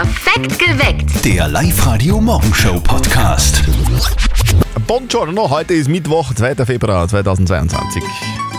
Perfekt 0.00 0.60
geweckt. 0.60 1.24
Der 1.24 1.48
Live-Radio 1.48 2.20
Morgenshow 2.20 2.78
Podcast. 2.78 3.64
Buongiorno, 4.86 5.50
heute 5.50 5.74
ist 5.74 5.88
Mittwoch, 5.88 6.32
2. 6.32 6.54
Februar 6.64 7.08
2022. 7.08 8.00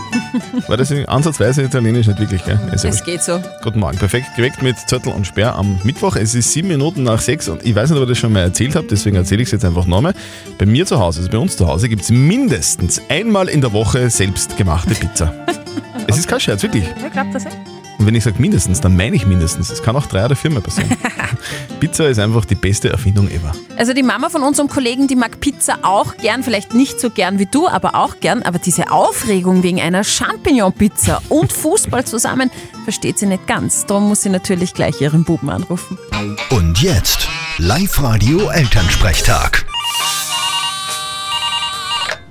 War 0.68 0.76
das 0.76 0.92
in 0.92 1.06
ansatzweise 1.06 1.64
italienisch 1.64 2.08
nicht 2.08 2.20
wirklich, 2.20 2.44
gell? 2.44 2.60
Ist 2.74 2.84
ja 2.84 2.90
Es 2.90 3.02
geht 3.06 3.24
so. 3.24 3.42
Guten 3.64 3.80
Morgen, 3.80 3.98
perfekt 3.98 4.36
geweckt 4.36 4.62
mit 4.62 4.78
Zettel 4.80 5.14
und 5.14 5.26
Sperr 5.28 5.56
am 5.56 5.80
Mittwoch. 5.86 6.18
Es 6.18 6.36
ist 6.36 6.52
sieben 6.52 6.68
Minuten 6.68 7.04
nach 7.04 7.22
sechs 7.22 7.48
und 7.48 7.66
ich 7.66 7.74
weiß 7.74 7.90
nicht, 7.92 7.98
ob 8.00 8.04
ich 8.04 8.10
das 8.10 8.18
schon 8.18 8.34
mal 8.34 8.42
erzählt 8.42 8.76
habe, 8.76 8.88
deswegen 8.92 9.16
erzähle 9.16 9.42
ich 9.42 9.48
es 9.48 9.54
jetzt 9.54 9.64
einfach 9.64 9.86
nochmal. 9.86 10.14
Bei 10.58 10.66
mir 10.66 10.86
zu 10.86 11.00
Hause, 11.00 11.20
also 11.20 11.32
bei 11.32 11.38
uns 11.38 11.56
zu 11.56 11.66
Hause, 11.66 11.88
gibt 11.88 12.02
es 12.02 12.10
mindestens 12.10 13.02
einmal 13.08 13.48
in 13.48 13.62
der 13.62 13.72
Woche 13.72 14.10
selbstgemachte 14.10 14.94
Pizza. 14.94 15.34
Es 16.08 16.18
ist 16.18 16.28
kein 16.28 16.40
Scherz, 16.40 16.64
wirklich. 16.64 16.86
Wer 17.00 17.10
glaubt 17.12 17.36
das? 17.36 17.46
eh? 17.46 17.50
Und 18.00 18.06
wenn 18.06 18.16
ich 18.16 18.24
sage 18.24 18.38
mindestens, 18.40 18.80
dann 18.80 18.96
meine 18.96 19.14
ich 19.18 19.26
mindestens. 19.26 19.70
Es 19.70 19.84
kann 19.84 19.94
auch 19.98 20.06
drei 20.06 20.24
oder 20.24 20.36
viermal 20.38 20.62
passieren. 20.62 20.90
Pizza 21.82 22.08
ist 22.08 22.18
einfach 22.18 22.46
die 22.46 22.56
beste 22.56 22.90
Erfindung 22.90 23.30
ever. 23.30 23.52
Also 23.78 23.92
die 23.92 24.04
Mama 24.04 24.30
von 24.30 24.42
unserem 24.42 24.70
Kollegen, 24.70 25.08
die 25.08 25.18
mag 25.18 25.42
Pizza 25.42 25.80
auch 25.82 26.16
gern, 26.16 26.42
vielleicht 26.42 26.74
nicht 26.74 27.02
so 27.02 27.10
gern 27.10 27.40
wie 27.40 27.46
du, 27.46 27.68
aber 27.68 27.96
auch 27.96 28.22
gern. 28.22 28.42
Aber 28.44 28.58
diese 28.58 28.90
Aufregung 28.90 29.64
wegen 29.64 29.82
einer 29.82 30.06
Champignon-Pizza 30.06 31.22
und 31.28 31.52
Fußball 31.52 32.06
zusammen 32.06 32.50
versteht 32.86 33.20
sie 33.20 33.26
nicht 33.26 33.46
ganz. 33.48 33.86
Darum 33.86 34.08
muss 34.08 34.22
sie 34.22 34.30
natürlich 34.30 34.74
gleich 34.74 35.02
ihren 35.02 35.26
Buben 35.26 35.50
anrufen. 35.50 35.98
Und 36.52 36.82
jetzt 36.82 37.28
Live-Radio 37.58 38.50
Elternsprechtag. 38.50 39.66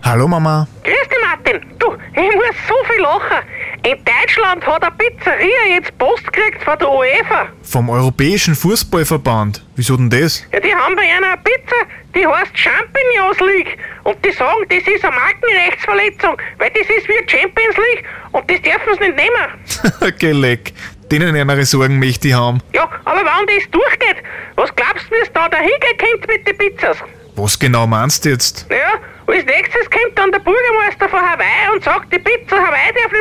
Hallo 0.03 0.27
Mama. 0.29 0.67
Grüß 0.83 0.95
dich, 0.95 1.19
Martin. 1.23 1.61
Du, 1.79 1.93
ich 2.15 2.35
muss 2.35 2.57
so 2.67 2.75
viel 2.91 3.03
lachen. 3.03 3.45
In 3.89 3.97
Deutschland 4.05 4.67
hat 4.67 4.83
eine 4.83 4.95
Pizzeria 4.97 5.75
jetzt 5.75 5.97
Post 5.97 6.31
gekriegt 6.31 6.63
von 6.63 6.79
der 6.79 6.91
UEFA. 6.91 7.47
Vom 7.63 7.89
Europäischen 7.89 8.55
Fußballverband. 8.55 9.65
Wieso 9.77 9.97
denn 9.97 10.11
das? 10.11 10.45
Ja, 10.53 10.61
die 10.61 10.75
haben 10.75 10.95
bei 10.95 11.05
einer 11.05 11.29
eine 11.29 11.39
Pizza, 11.39 11.77
die 12.15 12.27
heißt 12.27 12.51
Champignons 12.53 13.41
League. 13.41 13.79
Und 14.05 14.23
die 14.23 14.31
sagen, 14.33 14.59
das 14.69 14.87
ist 14.87 15.03
eine 15.03 15.17
Markenrechtsverletzung, 15.17 16.37
weil 16.59 16.69
das 16.69 16.83
ist 16.83 17.09
wie 17.09 17.31
Champions 17.31 17.77
League 17.79 18.05
und 18.33 18.51
das 18.51 18.61
dürfen 18.61 18.93
sie 19.01 19.09
nicht 19.09 19.17
nehmen. 19.17 20.19
Geleck. 20.19 20.75
Denen 21.11 21.35
ihre 21.35 21.65
Sorgen 21.65 21.99
möchte 21.99 22.29
ich 22.29 22.35
haben. 22.35 22.61
Ja, 22.75 22.91
aber 23.07 23.21
wenn 23.21 23.57
das 23.57 23.71
durchgeht, 23.71 24.23
was 24.57 24.77
glaubst 24.77 25.07
du, 25.09 25.15
wie 25.15 25.23
es 25.23 25.33
da 25.33 25.49
dahin 25.49 25.71
kommt 25.99 26.29
mit 26.29 26.47
den 26.47 26.59
Pizzas? 26.59 26.99
Was 27.37 27.59
genau 27.59 27.87
meinst 27.87 28.27
du 28.27 28.31
jetzt? 28.31 28.67
Naja, 28.69 29.01
als 29.29 29.45
nächstes 29.45 29.89
kommt 29.91 30.17
dann 30.17 30.33
der 30.33 30.41
Bürgermeister 30.41 31.09
von 31.09 31.21
Hawaii 31.21 31.73
und 31.73 31.85
sagt, 31.85 32.13
die 32.13 32.19
Pizza 32.19 32.57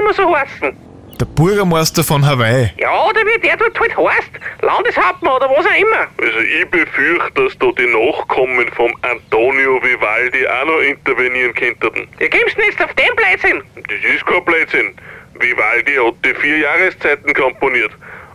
Nicht 0.07 0.17
mehr 0.17 0.25
so 0.25 0.35
heißen. 0.35 0.77
Der 1.19 1.25
Bürgermeister 1.25 2.03
von 2.03 2.25
Hawaii. 2.25 2.71
Ja, 2.77 3.05
oder 3.05 3.21
wie 3.21 3.39
der 3.41 3.57
dort 3.57 3.77
halt 3.79 3.97
heißt, 3.97 4.31
Landeshauptmann 4.61 5.33
oder 5.33 5.49
was 5.49 5.65
auch 5.65 5.79
immer. 5.79 6.07
Also 6.21 6.39
ich 6.39 6.69
befürchte, 6.69 7.43
dass 7.43 7.57
da 7.57 7.67
die 7.71 7.87
Nachkommen 7.87 8.67
vom 8.75 8.95
Antonio 9.01 9.81
Vivaldi 9.81 10.47
auch 10.47 10.65
noch 10.65 10.79
intervenieren 10.79 11.53
könnten. 11.55 12.07
Ja, 12.19 12.27
kommst 12.29 12.57
jetzt 12.57 12.81
auf 12.81 12.93
den 12.93 13.15
Blödsinn? 13.15 13.63
Das 13.75 14.13
ist 14.13 14.25
kein 14.25 14.45
Blödsinn. 14.45 14.93
Vivaldi 15.39 15.95
hat 15.95 16.15
die 16.23 16.39
vier 16.39 16.59
Jahreszeiten 16.59 17.33
komponiert. 17.33 17.91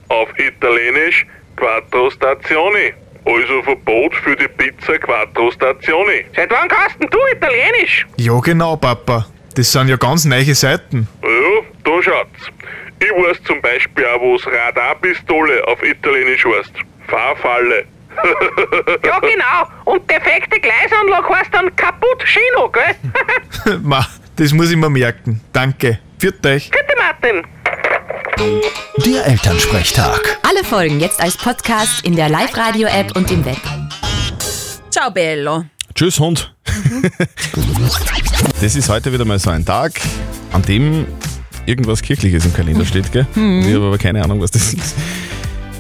Auf 0.09 0.29
Italienisch 0.39 1.25
Quattro 1.57 2.11
Stazioni. 2.11 2.93
Also 3.25 3.63
Verbot 3.63 4.15
für 4.17 4.35
die 4.35 4.49
Pizza 4.49 4.99
Quattro 4.99 5.51
Stazioni. 5.53 6.27
Seit 6.35 6.51
wann 6.51 6.69
kannst 6.69 7.01
denn 7.01 7.09
du 7.09 7.19
Italienisch? 7.33 8.07
Ja 8.17 8.39
genau, 8.41 8.77
Papa. 8.77 9.27
Das 9.55 9.71
sind 9.73 9.89
ja 9.89 9.97
ganz 9.97 10.25
neue 10.25 10.55
Seiten. 10.55 11.09
Ja, 11.23 11.29
da 11.85 12.03
schaut's. 12.03 12.51
Ich 13.01 13.11
weiß 13.11 13.43
zum 13.45 13.61
Beispiel 13.61 14.05
auch, 14.07 14.21
was 14.21 14.47
Radarpistole 14.47 15.67
auf 15.67 15.83
Italienisch 15.83 16.45
heißt. 16.45 16.73
Fahrfalle. 17.09 17.85
Ja, 19.05 19.19
genau. 19.21 19.69
Und 19.87 20.09
defekte 20.11 20.61
Gleisanlage 20.61 21.29
heißt 21.35 21.53
dann 21.53 21.75
Cappuccino, 21.77 22.71
gell? 22.71 23.79
Ma, 23.83 24.07
das 24.37 24.53
muss 24.53 24.71
ich 24.71 24.77
mir 24.77 24.91
merken. 24.91 25.41
Danke. 25.53 25.99
Viert 26.19 26.45
euch. 26.47 26.71
Bitte, 26.71 26.95
Martin. 26.99 27.43
Der 29.05 29.27
Elternsprechtag. 29.27 30.39
Alle 30.49 30.63
Folgen 30.63 31.01
jetzt 31.01 31.21
als 31.21 31.37
Podcast 31.37 32.05
in 32.05 32.15
der 32.15 32.29
Live-Radio-App 32.29 33.17
und 33.17 33.31
im 33.31 33.45
Web. 33.45 33.57
Ciao, 34.91 35.11
Bello. 35.11 35.65
Tschüss, 35.95 36.19
Hund. 36.21 36.52
das 38.61 38.77
ist 38.77 38.89
heute 38.89 39.13
wieder 39.13 39.25
mal 39.25 39.39
so 39.39 39.51
ein 39.51 39.65
Tag, 39.65 39.93
an 40.53 40.63
dem 40.63 41.07
irgendwas 41.67 42.03
Kirchliches 42.03 42.45
im 42.45 42.53
Kalender 42.55 42.85
steht, 42.85 43.13
gell? 43.13 43.27
Ich 43.35 43.75
habe 43.75 43.87
aber 43.87 43.99
keine 43.99 44.23
Ahnung, 44.23 44.41
was 44.41 44.51
das 44.51 44.73
ist. 44.75 44.95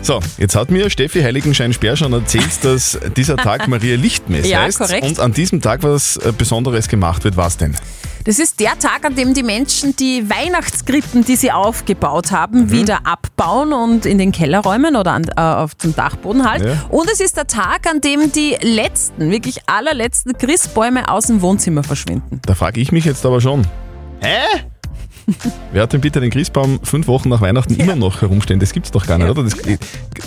So, 0.00 0.20
jetzt 0.38 0.56
hat 0.56 0.70
mir 0.72 0.90
Steffi 0.90 1.22
Heiligenschein-Sperr 1.22 1.96
schon 1.96 2.12
erzählt, 2.12 2.50
dass 2.62 2.98
dieser 3.16 3.36
Tag 3.36 3.68
Maria 3.68 3.94
Lichtmess 3.96 4.48
Ja, 4.48 4.62
heißt 4.62 4.78
korrekt. 4.78 5.06
und 5.06 5.20
an 5.20 5.32
diesem 5.32 5.60
Tag 5.60 5.82
was 5.84 6.16
äh, 6.16 6.32
Besonderes 6.36 6.88
gemacht 6.88 7.22
wird. 7.22 7.36
Was 7.36 7.56
denn? 7.56 7.76
Das 8.24 8.38
ist 8.38 8.60
der 8.60 8.78
Tag, 8.78 9.04
an 9.04 9.16
dem 9.16 9.34
die 9.34 9.42
Menschen 9.42 9.96
die 9.96 10.30
Weihnachtskrippen, 10.30 11.24
die 11.24 11.34
sie 11.36 11.50
aufgebaut 11.50 12.30
haben, 12.30 12.70
wieder 12.70 13.00
abbauen 13.04 13.72
und 13.72 14.06
in 14.06 14.18
den 14.18 14.30
Keller 14.30 14.60
räumen 14.60 14.94
oder 14.94 15.12
an, 15.12 15.24
äh, 15.36 15.40
auf 15.40 15.76
zum 15.76 15.96
Dachboden 15.96 16.48
halt. 16.48 16.64
Ja. 16.64 16.84
Und 16.88 17.10
es 17.10 17.20
ist 17.20 17.36
der 17.36 17.48
Tag, 17.48 17.88
an 17.90 18.00
dem 18.00 18.30
die 18.30 18.56
letzten, 18.60 19.30
wirklich 19.30 19.68
allerletzten 19.68 20.34
Christbäume 20.38 21.08
aus 21.08 21.26
dem 21.26 21.42
Wohnzimmer 21.42 21.82
verschwinden. 21.82 22.40
Da 22.46 22.54
frage 22.54 22.80
ich 22.80 22.92
mich 22.92 23.04
jetzt 23.04 23.26
aber 23.26 23.40
schon. 23.40 23.66
Hä? 24.20 24.71
Wer 25.72 25.82
hat 25.82 25.92
denn 25.92 26.00
bitte 26.00 26.20
den 26.20 26.30
Christbaum 26.30 26.80
fünf 26.82 27.06
Wochen 27.06 27.28
nach 27.28 27.40
Weihnachten 27.40 27.74
immer 27.74 27.96
noch 27.96 28.20
herumstehen? 28.20 28.60
Das 28.60 28.72
gibt's 28.72 28.90
doch 28.90 29.06
gar 29.06 29.18
nicht, 29.18 29.30
oder? 29.30 29.42
Das, 29.42 29.54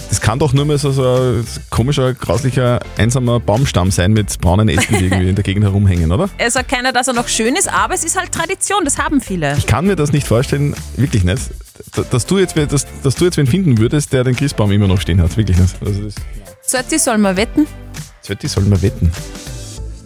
das 0.09 0.21
kann 0.21 0.39
doch 0.39 0.53
nur 0.53 0.65
mal 0.65 0.77
so, 0.77 0.91
so 0.91 1.03
ein 1.03 1.45
komischer, 1.69 2.13
grauslicher, 2.13 2.79
einsamer 2.97 3.39
Baumstamm 3.39 3.91
sein 3.91 4.13
mit 4.13 4.39
braunen 4.39 4.69
Ästen, 4.69 4.97
die 4.97 5.05
irgendwie 5.05 5.29
in 5.29 5.35
der 5.35 5.43
Gegend 5.43 5.63
herumhängen, 5.63 6.11
oder? 6.11 6.29
Er 6.37 6.51
sagt 6.51 6.69
keiner, 6.69 6.91
dass 6.93 7.07
er 7.07 7.13
noch 7.13 7.27
schön 7.27 7.55
ist, 7.55 7.71
aber 7.71 7.93
es 7.93 8.03
ist 8.03 8.17
halt 8.17 8.31
Tradition, 8.31 8.83
das 8.83 8.97
haben 8.97 9.21
viele. 9.21 9.55
Ich 9.57 9.65
kann 9.65 9.85
mir 9.85 9.95
das 9.95 10.11
nicht 10.11 10.27
vorstellen, 10.27 10.75
wirklich 10.97 11.23
nicht, 11.23 11.49
dass 12.11 12.25
du 12.25 12.37
jetzt, 12.37 12.55
dass, 12.57 12.85
dass 13.03 13.15
du 13.15 13.25
jetzt 13.25 13.37
wen 13.37 13.47
finden 13.47 13.77
würdest, 13.77 14.13
der 14.13 14.23
den 14.23 14.35
Christbaum 14.35 14.71
immer 14.71 14.87
noch 14.87 15.01
stehen 15.01 15.21
hat. 15.21 15.35
Wirklich 15.37 15.57
nicht. 15.57 15.75
Also 15.85 16.03
das, 16.03 16.15
Sollte 16.67 16.97
soll 16.97 17.19
man 17.19 17.37
wetten? 17.37 17.67
Zwetti 18.23 18.47
sollen 18.47 18.71
wir 18.71 18.81
wetten. 18.81 19.11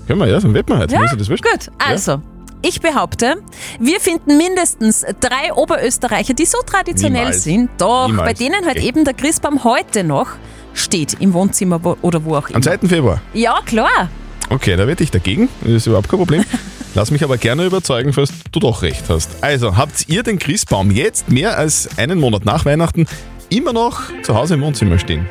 Können 0.07 0.19
wir, 0.19 0.27
ja, 0.27 0.39
dann 0.39 0.53
wetten 0.53 0.73
wir 0.73 0.79
heute. 0.79 0.93
Ja, 0.93 1.15
das 1.15 1.29
wurscht? 1.29 1.43
gut. 1.43 1.71
Also, 1.77 2.21
ich 2.61 2.81
behaupte, 2.81 3.37
wir 3.79 3.99
finden 3.99 4.37
mindestens 4.37 5.05
drei 5.19 5.53
Oberösterreicher, 5.53 6.33
die 6.33 6.45
so 6.45 6.57
traditionell 6.65 7.25
Niemals. 7.25 7.43
sind, 7.43 7.69
doch 7.77 8.07
Niemals. 8.07 8.27
bei 8.29 8.33
denen 8.33 8.65
halt 8.65 8.77
Okay. 8.77 8.87
eben 8.87 9.05
der 9.05 9.13
Christbaum 9.13 9.63
heute 9.63 10.03
noch 10.03 10.27
steht 10.73 11.17
im 11.19 11.33
Wohnzimmer 11.33 11.83
wo, 11.83 11.97
oder 12.01 12.23
wo 12.23 12.35
auch 12.35 12.47
Am 12.49 12.55
immer. 12.55 12.61
2. 12.61 12.87
Februar. 12.87 13.21
Ja, 13.33 13.59
klar. 13.65 14.09
Okay, 14.49 14.75
da 14.75 14.87
wette 14.87 15.03
ich 15.03 15.11
dagegen. 15.11 15.47
Das 15.61 15.71
ist 15.71 15.87
überhaupt 15.87 16.09
kein 16.09 16.19
Problem. 16.19 16.43
Lass 16.95 17.11
mich 17.11 17.23
aber 17.23 17.37
gerne 17.37 17.65
überzeugen, 17.65 18.13
falls 18.13 18.31
du 18.51 18.59
doch 18.59 18.81
recht 18.81 19.03
hast. 19.09 19.43
Also, 19.43 19.77
habt 19.77 20.09
ihr 20.09 20.23
den 20.23 20.39
Christbaum 20.39 20.89
jetzt 20.91 21.29
mehr 21.29 21.57
als 21.57 21.87
einen 21.97 22.19
Monat 22.19 22.45
nach 22.45 22.65
Weihnachten 22.65 23.05
immer 23.49 23.73
noch 23.73 24.01
zu 24.23 24.33
Hause 24.35 24.55
im 24.55 24.61
Wohnzimmer 24.61 24.97
stehen? 24.97 25.29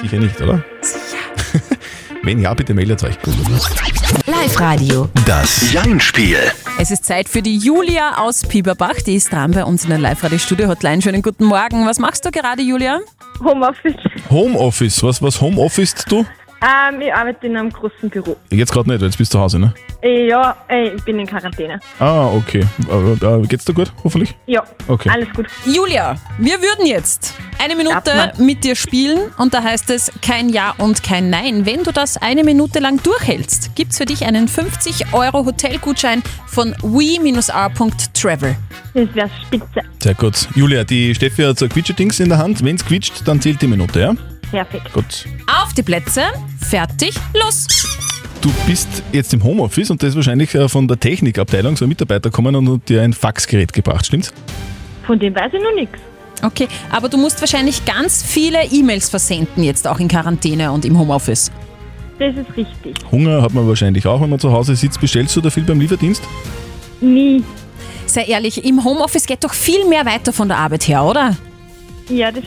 Sicher 0.00 0.18
nicht, 0.18 0.40
oder? 0.40 0.64
Sicher. 0.80 1.60
Wenn 2.22 2.38
ja, 2.38 2.52
bitte 2.52 2.74
meldet 2.74 3.02
euch. 3.02 3.14
Live-Radio. 4.26 5.08
Das 5.26 5.72
Jein-Spiel. 5.72 6.36
Es 6.78 6.90
ist 6.90 7.04
Zeit 7.04 7.30
für 7.30 7.40
die 7.40 7.56
Julia 7.56 8.18
aus 8.18 8.42
Pieperbach. 8.42 8.96
Die 9.06 9.14
ist 9.14 9.32
dran 9.32 9.52
bei 9.52 9.64
uns 9.64 9.84
in 9.84 9.90
der 9.90 9.98
Live-Radio-Studio-Hotline. 9.98 11.00
Schönen 11.00 11.22
guten 11.22 11.46
Morgen. 11.46 11.86
Was 11.86 11.98
machst 11.98 12.26
du 12.26 12.30
gerade, 12.30 12.60
Julia? 12.60 13.00
Homeoffice. 13.42 13.94
Homeoffice. 14.28 15.02
Was, 15.02 15.22
was 15.22 15.40
Homeoffice 15.40 15.94
du? 16.08 16.26
Ähm, 16.62 17.00
ich 17.00 17.12
arbeite 17.14 17.46
in 17.46 17.56
einem 17.56 17.70
großen 17.72 18.10
Büro. 18.10 18.36
Jetzt 18.50 18.72
gerade 18.72 18.90
nicht, 18.90 19.00
jetzt 19.00 19.16
bist 19.16 19.32
du 19.32 19.38
zu 19.38 19.42
Hause, 19.42 19.58
ne? 19.58 19.72
Äh, 20.02 20.28
Ja, 20.28 20.56
äh, 20.68 20.90
ich 20.90 21.02
bin 21.04 21.18
in 21.18 21.26
Quarantäne. 21.26 21.80
Ah, 21.98 22.26
okay. 22.26 22.64
Aber, 22.90 23.40
äh, 23.42 23.46
geht's 23.46 23.64
dir 23.64 23.72
gut, 23.74 23.90
hoffentlich? 24.04 24.34
Ja, 24.46 24.62
Okay. 24.86 25.08
alles 25.10 25.28
gut. 25.34 25.46
Julia, 25.64 26.16
wir 26.38 26.60
würden 26.60 26.84
jetzt 26.86 27.34
eine 27.58 27.76
Minute 27.76 28.32
mit 28.38 28.62
dir 28.64 28.74
spielen 28.76 29.30
und 29.38 29.54
da 29.54 29.62
heißt 29.62 29.88
es 29.90 30.12
kein 30.22 30.48
Ja 30.50 30.74
und 30.78 31.02
kein 31.02 31.30
Nein. 31.30 31.64
Wenn 31.64 31.82
du 31.82 31.92
das 31.92 32.16
eine 32.18 32.44
Minute 32.44 32.78
lang 32.78 33.02
durchhältst, 33.02 33.74
gibt's 33.74 33.96
für 33.98 34.04
dich 34.06 34.24
einen 34.26 34.46
50 34.48 35.12
Euro 35.14 35.44
Hotelgutschein 35.46 36.22
von 36.46 36.74
we-r.travel. 36.82 38.56
Das 38.94 39.14
wäre 39.14 39.30
spitze. 39.46 39.80
Sehr 40.02 40.14
gut. 40.14 40.48
Julia, 40.54 40.84
die 40.84 41.14
Steffi 41.14 41.42
hat 41.42 41.58
so 41.58 41.66
ein 41.66 41.68
Quietschedings 41.70 42.20
in 42.20 42.28
der 42.28 42.38
Hand. 42.38 42.64
Wenn's 42.64 42.84
quietscht, 42.84 43.22
dann 43.26 43.40
zählt 43.40 43.62
die 43.62 43.66
Minute, 43.66 44.00
ja? 44.00 44.14
Perfekt. 44.50 44.92
Gut. 44.92 45.26
Auf 45.46 45.72
die 45.74 45.82
Plätze, 45.82 46.22
fertig, 46.58 47.14
los! 47.34 47.66
Du 48.40 48.50
bist 48.66 49.02
jetzt 49.12 49.34
im 49.34 49.44
Homeoffice 49.44 49.90
und 49.90 50.02
da 50.02 50.06
ist 50.06 50.16
wahrscheinlich 50.16 50.54
äh, 50.54 50.68
von 50.68 50.88
der 50.88 50.98
Technikabteilung 50.98 51.76
so 51.76 51.84
ein 51.84 51.88
Mitarbeiter 51.88 52.30
gekommen 52.30 52.56
und 52.56 52.68
hat 52.70 52.88
dir 52.88 53.02
ein 53.02 53.12
Faxgerät 53.12 53.72
gebracht, 53.72 54.06
stimmt's? 54.06 54.32
Von 55.06 55.18
dem 55.18 55.34
weiß 55.34 55.52
ich 55.52 55.62
noch 55.62 55.74
nichts. 55.74 55.98
Okay, 56.42 56.66
aber 56.90 57.08
du 57.08 57.18
musst 57.18 57.40
wahrscheinlich 57.40 57.84
ganz 57.84 58.22
viele 58.22 58.64
E-Mails 58.64 59.10
versenden 59.10 59.62
jetzt 59.62 59.86
auch 59.86 60.00
in 60.00 60.08
Quarantäne 60.08 60.72
und 60.72 60.84
im 60.86 60.98
Homeoffice. 60.98 61.52
Das 62.18 62.34
ist 62.34 62.56
richtig. 62.56 62.96
Hunger 63.10 63.42
hat 63.42 63.52
man 63.52 63.68
wahrscheinlich 63.68 64.06
auch, 64.06 64.20
wenn 64.20 64.30
man 64.30 64.38
zu 64.38 64.50
Hause 64.50 64.74
sitzt. 64.74 65.00
Bestellst 65.00 65.36
du 65.36 65.40
da 65.40 65.50
viel 65.50 65.64
beim 65.64 65.80
Lieferdienst? 65.80 66.22
Nie. 67.00 67.44
Sei 68.06 68.24
ehrlich, 68.24 68.64
im 68.64 68.82
Homeoffice 68.84 69.26
geht 69.26 69.44
doch 69.44 69.54
viel 69.54 69.86
mehr 69.86 70.04
weiter 70.04 70.32
von 70.32 70.48
der 70.48 70.58
Arbeit 70.58 70.88
her, 70.88 71.04
oder? 71.04 71.36
Ja, 72.08 72.32
das. 72.32 72.44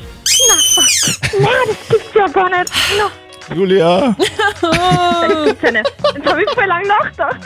Nein, 0.77 1.49
das 1.67 1.89
gibt's 1.89 2.09
ja 2.15 2.27
gar 2.27 2.49
nicht. 2.49 2.71
No, 2.97 3.55
Julia, 3.55 4.15
das 4.61 5.45
gibt's 5.45 5.61
ja 5.63 5.71
nicht. 5.71 5.93
Jetzt 6.15 6.25
habe 6.25 6.43
ich 6.43 6.49
voll 6.51 6.65
lang 6.65 6.83
nachgedacht. 6.87 7.37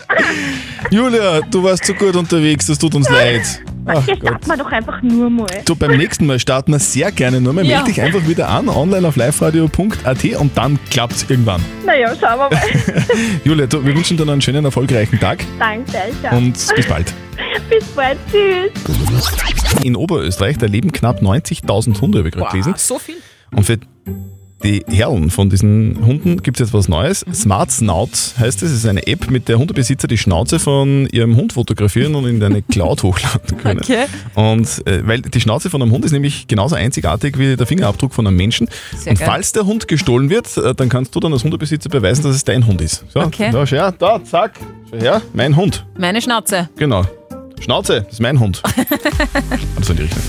Julia, 0.91 1.41
du 1.41 1.63
warst 1.63 1.85
so 1.85 1.93
gut 1.93 2.15
unterwegs, 2.15 2.67
das 2.67 2.77
tut 2.77 2.93
uns 2.95 3.09
leid. 3.09 3.41
Ach 3.89 4.05
Jetzt 4.05 4.19
Gott. 4.19 4.29
starten 4.29 4.47
wir 4.49 4.57
doch 4.57 4.71
einfach 4.71 5.01
nur 5.01 5.29
mal. 5.29 5.47
Du, 5.63 5.73
beim 5.75 5.95
nächsten 5.97 6.25
Mal 6.25 6.39
starten 6.39 6.73
wir 6.73 6.79
sehr 6.79 7.09
gerne 7.11 7.39
nur 7.39 7.53
mal. 7.53 7.65
Ja. 7.65 7.77
Melde 7.77 7.91
dich 7.93 8.01
einfach 8.01 8.27
wieder 8.27 8.49
an, 8.49 8.67
online 8.67 9.07
auf 9.07 9.15
liveradio.at 9.15 10.23
und 10.37 10.57
dann 10.57 10.77
klappt's 10.91 11.25
irgendwann. 11.29 11.63
Naja, 11.85 12.09
schauen 12.19 12.37
wir 12.37 12.49
mal. 12.49 12.61
Julia, 13.45 13.65
du, 13.65 13.83
wir 13.85 13.95
wünschen 13.95 14.17
dir 14.17 14.25
noch 14.25 14.33
einen 14.33 14.41
schönen, 14.41 14.65
erfolgreichen 14.65 15.19
Tag 15.19 15.39
Danke, 15.57 15.91
euch 15.93 16.29
auch. 16.29 16.37
und 16.37 16.53
bis 16.75 16.85
bald. 16.85 17.13
Bis 17.69 17.85
bald. 17.95 18.17
Tschüss. 18.31 19.83
In 19.83 19.95
Oberösterreich, 19.95 20.57
da 20.57 20.65
leben 20.65 20.91
knapp 20.91 21.21
90.000 21.21 21.99
Hunde, 22.01 22.19
habe 22.19 22.29
ich 22.29 22.35
gerade 22.35 22.51
gelesen. 22.51 22.73
So 22.77 22.99
viel. 22.99 23.17
Und 23.51 23.63
für 23.63 23.77
die 24.63 24.83
Herren 24.89 25.29
von 25.29 25.49
diesen 25.49 26.03
Hunden 26.05 26.41
gibt 26.41 26.59
es 26.59 26.67
jetzt 26.67 26.73
was 26.73 26.87
Neues. 26.87 27.23
Smart 27.33 27.71
Snout 27.71 28.09
heißt 28.39 28.63
es. 28.63 28.71
Es 28.71 28.77
ist 28.79 28.85
eine 28.87 29.05
App, 29.05 29.29
mit 29.29 29.47
der 29.47 29.59
Hundebesitzer 29.59 30.07
die 30.07 30.17
Schnauze 30.17 30.57
von 30.59 31.07
ihrem 31.11 31.35
Hund 31.35 31.53
fotografieren 31.53 32.15
und 32.15 32.25
in 32.25 32.41
eine 32.41 32.61
Cloud 32.63 33.03
hochladen 33.03 33.57
können. 33.57 33.79
Okay. 33.81 34.05
Und 34.33 34.85
äh, 34.87 35.05
weil 35.07 35.21
die 35.21 35.39
Schnauze 35.39 35.69
von 35.69 35.81
einem 35.81 35.91
Hund 35.91 36.05
ist 36.05 36.11
nämlich 36.11 36.47
genauso 36.47 36.75
einzigartig 36.75 37.37
wie 37.37 37.55
der 37.55 37.67
Fingerabdruck 37.67 38.13
von 38.13 38.25
einem 38.25 38.35
Menschen. 38.37 38.67
Sehr 38.95 39.11
und 39.11 39.19
geil. 39.19 39.27
falls 39.27 39.51
der 39.51 39.65
Hund 39.65 39.87
gestohlen 39.87 40.29
wird, 40.29 40.57
äh, 40.57 40.73
dann 40.73 40.89
kannst 40.89 41.13
du 41.15 41.19
dann 41.19 41.33
als 41.33 41.43
Hundebesitzer 41.43 41.89
beweisen, 41.89 42.23
dass 42.23 42.35
es 42.35 42.43
dein 42.43 42.65
Hund 42.65 42.81
ist. 42.81 43.03
So, 43.13 43.19
Okay. 43.21 43.49
da, 43.51 43.65
schau 43.67 43.75
her, 43.75 43.93
da, 43.97 44.23
zack, 44.23 44.59
schau 44.89 44.97
her, 44.97 45.21
mein 45.33 45.55
Hund. 45.55 45.85
Meine 45.97 46.21
Schnauze. 46.21 46.69
Genau. 46.77 47.05
Schnauze, 47.59 48.01
das 48.03 48.13
ist 48.13 48.21
mein 48.21 48.39
Hund. 48.39 48.61
also 49.75 49.93
in 49.93 49.97
die 49.97 50.03
Richtung. 50.03 50.21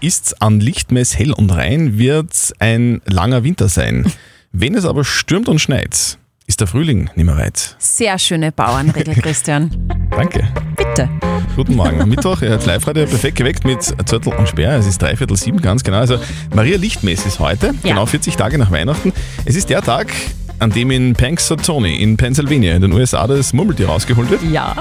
Ist's 0.00 0.34
an 0.40 0.60
Lichtmess 0.60 1.16
hell 1.18 1.32
und 1.32 1.50
rein, 1.54 1.98
wird 1.98 2.52
ein 2.58 3.00
langer 3.06 3.44
Winter 3.44 3.68
sein. 3.68 4.10
Wenn 4.52 4.74
es 4.74 4.84
aber 4.84 5.04
stürmt 5.04 5.48
und 5.48 5.58
schneit, 5.60 6.18
ist 6.46 6.60
der 6.60 6.66
Frühling 6.66 7.10
nicht 7.14 7.26
mehr 7.26 7.36
weit. 7.36 7.76
Sehr 7.78 8.18
schöne 8.18 8.50
Bauernregel, 8.52 9.14
Christian. 9.22 9.70
Danke. 10.10 10.48
Bitte. 10.76 11.08
Guten 11.54 11.74
Morgen. 11.76 12.00
Am 12.00 12.08
Mittwoch, 12.08 12.40
ihr 12.42 12.48
hört 12.50 12.66
live-radio 12.66 13.06
perfekt 13.06 13.36
geweckt 13.36 13.64
mit 13.64 13.82
Zörtel 13.82 14.32
und 14.34 14.48
Sperr. 14.48 14.76
Es 14.78 14.86
ist 14.86 15.00
dreiviertel 15.00 15.36
sieben, 15.36 15.60
ganz 15.60 15.82
genau. 15.84 15.98
Also 15.98 16.18
Maria 16.54 16.76
Lichtmess 16.78 17.26
ist 17.26 17.40
heute, 17.40 17.68
Ja. 17.82 17.90
genau 17.90 18.06
40 18.06 18.36
Tage 18.36 18.58
nach 18.58 18.70
Weihnachten. 18.70 19.12
Es 19.44 19.56
ist 19.56 19.68
der 19.70 19.82
Tag, 19.82 20.12
an 20.58 20.70
dem 20.70 20.90
in 20.90 21.14
Punxsutawney 21.14 21.96
in 21.96 22.16
Pennsylvania 22.16 22.74
in 22.74 22.82
den 22.82 22.92
USA 22.92 23.26
das 23.26 23.52
Murmeltier 23.52 23.86
rausgeholt 23.88 24.30
wird. 24.30 24.42
Ja. 24.50 24.74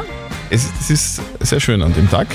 Es, 0.56 0.70
es 0.80 0.90
ist 0.90 1.22
sehr 1.42 1.60
schön 1.60 1.82
an 1.82 1.94
dem 1.94 2.10
Tag. 2.10 2.28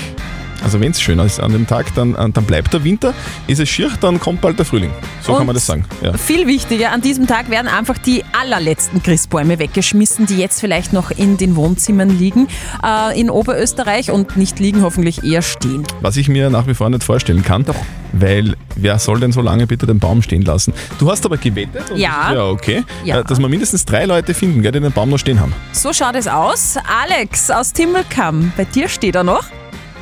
Also 0.63 0.79
wenn 0.79 0.91
es 0.91 1.01
schön 1.01 1.17
ist 1.17 1.39
an 1.39 1.51
dem 1.51 1.65
Tag, 1.65 1.91
dann, 1.95 2.13
äh, 2.13 2.29
dann 2.29 2.45
bleibt 2.45 2.71
der 2.71 2.83
Winter. 2.83 3.15
Ist 3.47 3.59
es 3.59 3.67
schier, 3.67 3.89
dann 3.99 4.19
kommt 4.19 4.41
bald 4.41 4.59
der 4.59 4.65
Frühling. 4.65 4.91
So 5.23 5.31
Und 5.31 5.39
kann 5.39 5.47
man 5.47 5.55
das 5.55 5.65
sagen. 5.65 5.85
Ja. 6.03 6.13
Viel 6.13 6.45
wichtiger, 6.45 6.91
an 6.91 7.01
diesem 7.01 7.25
Tag 7.25 7.49
werden 7.49 7.67
einfach 7.67 7.97
die 7.97 8.20
allerletzten 8.41 9.03
Christbäume 9.03 9.59
weggeschmissen, 9.59 10.25
die 10.25 10.37
jetzt 10.37 10.59
vielleicht 10.59 10.93
noch 10.93 11.11
in 11.11 11.37
den 11.37 11.55
Wohnzimmern 11.55 12.09
liegen 12.09 12.47
äh, 12.83 13.19
in 13.19 13.29
Oberösterreich 13.29 14.09
und 14.09 14.35
nicht 14.35 14.59
liegen, 14.59 14.81
hoffentlich 14.81 15.23
eher 15.23 15.43
stehen. 15.43 15.83
Was 16.01 16.17
ich 16.17 16.27
mir 16.27 16.49
nach 16.49 16.65
wie 16.65 16.73
vor 16.73 16.89
nicht 16.89 17.03
vorstellen 17.03 17.43
kann. 17.43 17.65
Doch. 17.65 17.75
Weil 18.13 18.55
wer 18.75 18.97
soll 18.97 19.19
denn 19.19 19.31
so 19.31 19.41
lange 19.41 19.67
bitte 19.67 19.85
den 19.85 19.99
Baum 19.99 20.23
stehen 20.23 20.41
lassen? 20.41 20.73
Du 20.97 21.11
hast 21.11 21.23
aber 21.23 21.37
gewettet. 21.37 21.91
und 21.91 21.97
Ja. 21.97 22.33
Ja, 22.33 22.45
okay. 22.47 22.83
Ja. 23.05 23.19
äh, 23.19 23.23
Dass 23.23 23.39
wir 23.39 23.47
mindestens 23.47 23.85
drei 23.85 24.05
Leute 24.05 24.33
finden, 24.33 24.63
die 24.63 24.71
den 24.71 24.91
Baum 24.91 25.09
noch 25.11 25.19
stehen 25.19 25.39
haben. 25.39 25.53
So 25.71 25.93
schaut 25.93 26.15
es 26.15 26.27
aus. 26.27 26.77
Alex 27.03 27.51
aus 27.51 27.71
Timmelkamm, 27.73 28.51
bei 28.57 28.65
dir 28.65 28.89
steht 28.89 29.15
er 29.15 29.23
noch. 29.23 29.43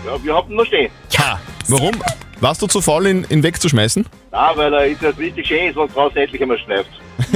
Ja, 0.06 0.24
wir 0.24 0.34
haben 0.34 0.50
ihn 0.50 0.56
noch 0.56 0.66
stehen. 0.66 0.90
Ja. 1.12 1.40
Warum? 1.68 1.92
Warst 2.40 2.62
du 2.62 2.68
zu 2.68 2.80
faul, 2.80 3.06
ihn, 3.06 3.26
ihn 3.30 3.44
wegzuschmeißen? 3.44 4.06
Nein, 4.32 4.50
weil 4.56 4.74
er 4.74 4.86
ist 4.86 5.02
jetzt 5.02 5.20
richtig 5.20 5.46
schön 5.46 5.70
ist, 5.70 5.76
wenn 5.76 5.88
es 5.88 5.94
draußen 5.94 6.18
endlich 6.18 6.42
einmal 6.42 6.58
schneift. 6.58 6.90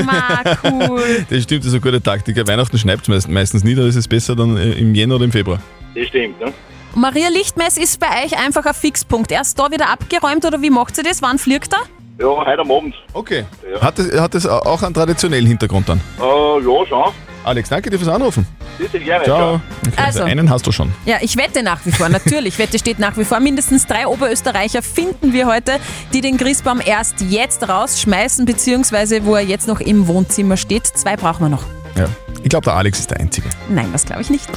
Ma, 0.05 0.43
cool. 0.63 1.25
Das 1.29 1.43
stimmt, 1.43 1.61
das 1.61 1.67
ist 1.67 1.73
eine 1.73 1.81
gute 1.81 2.01
Taktik. 2.01 2.35
Weihnachten 2.47 2.77
schneit 2.77 3.07
es 3.07 3.27
meistens 3.27 3.63
nie, 3.63 3.75
da 3.75 3.85
ist 3.85 3.95
es 3.95 4.07
besser 4.07 4.35
dann 4.35 4.57
im 4.57 4.93
Jänner 4.95 5.15
oder 5.15 5.25
im 5.25 5.31
Februar. 5.31 5.59
Das 5.95 6.07
stimmt, 6.07 6.39
ne? 6.39 6.53
Maria 6.95 7.29
Lichtmess 7.29 7.77
ist 7.77 7.99
bei 7.99 8.23
euch 8.23 8.37
einfach 8.37 8.65
ein 8.65 8.73
Fixpunkt. 8.73 9.31
Erst 9.31 9.57
da 9.57 9.71
wieder 9.71 9.89
abgeräumt 9.89 10.45
oder 10.45 10.61
wie 10.61 10.69
macht 10.69 10.95
sie 10.95 11.01
das? 11.03 11.21
Wann 11.21 11.39
fliegt 11.39 11.73
er? 11.73 11.79
Ja, 12.19 12.45
heute 12.45 12.61
am 12.61 12.71
Abend. 12.71 12.95
Okay. 13.13 13.45
Ja. 13.71 13.81
Hat, 13.81 13.97
das, 13.97 14.19
hat 14.19 14.35
das 14.35 14.45
auch 14.45 14.83
einen 14.83 14.93
traditionellen 14.93 15.47
Hintergrund 15.47 15.89
dann? 15.89 15.99
Äh, 16.19 16.23
ja, 16.23 16.85
schon. 16.87 17.11
Alex, 17.43 17.69
danke 17.69 17.89
dir 17.89 17.97
fürs 17.97 18.09
Anrufen. 18.09 18.47
Bitte 18.77 18.99
gerne. 18.99 19.25
Ciao. 19.25 19.61
Okay, 19.85 19.93
Also. 19.97 20.23
einen 20.23 20.49
hast 20.49 20.65
du 20.65 20.71
schon. 20.71 20.91
Ja, 21.05 21.17
ich 21.21 21.35
wette 21.35 21.61
nach 21.61 21.85
wie 21.85 21.91
vor, 21.91 22.07
natürlich. 22.09 22.57
Wette 22.57 22.79
steht 22.79 22.99
nach 22.99 23.17
wie 23.17 23.25
vor. 23.25 23.39
Mindestens 23.39 23.85
drei 23.85 24.07
Oberösterreicher 24.07 24.81
finden 24.81 25.33
wir 25.33 25.45
heute, 25.45 25.73
die 26.13 26.21
den 26.21 26.37
Christbaum 26.37 26.81
erst 26.83 27.21
jetzt 27.21 27.67
rausschmeißen, 27.67 28.45
beziehungsweise 28.45 29.25
wo 29.25 29.35
er 29.35 29.41
jetzt 29.41 29.67
noch 29.67 29.81
im 29.81 30.07
Wohnzimmer 30.07 30.55
steht. 30.57 30.87
Zwei 30.87 31.17
brauchen 31.17 31.45
wir 31.45 31.49
noch. 31.49 31.63
Ja. 31.97 32.07
Ich 32.43 32.49
glaube, 32.49 32.65
der 32.65 32.75
Alex 32.75 32.99
ist 32.99 33.11
der 33.11 33.19
Einzige. 33.19 33.49
Nein, 33.69 33.89
das 33.91 34.05
glaube 34.05 34.21
ich 34.21 34.29
nicht. 34.29 34.47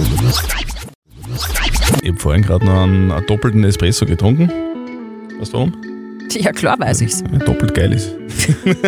Ich 2.03 2.09
habe 2.11 2.19
vorhin 2.19 2.43
gerade 2.43 2.65
noch 2.65 2.83
einen, 2.83 3.11
einen 3.11 3.27
doppelten 3.27 3.65
Espresso 3.65 4.07
getrunken. 4.07 4.51
Weißt 5.39 5.53
du 5.53 5.59
warum? 5.59 5.86
Ja, 6.37 6.53
klar 6.53 6.79
weiß 6.79 7.01
ich's. 7.01 7.23
Er 7.33 7.39
doppelt 7.39 7.75
geil 7.75 7.93
ist. 7.93 8.13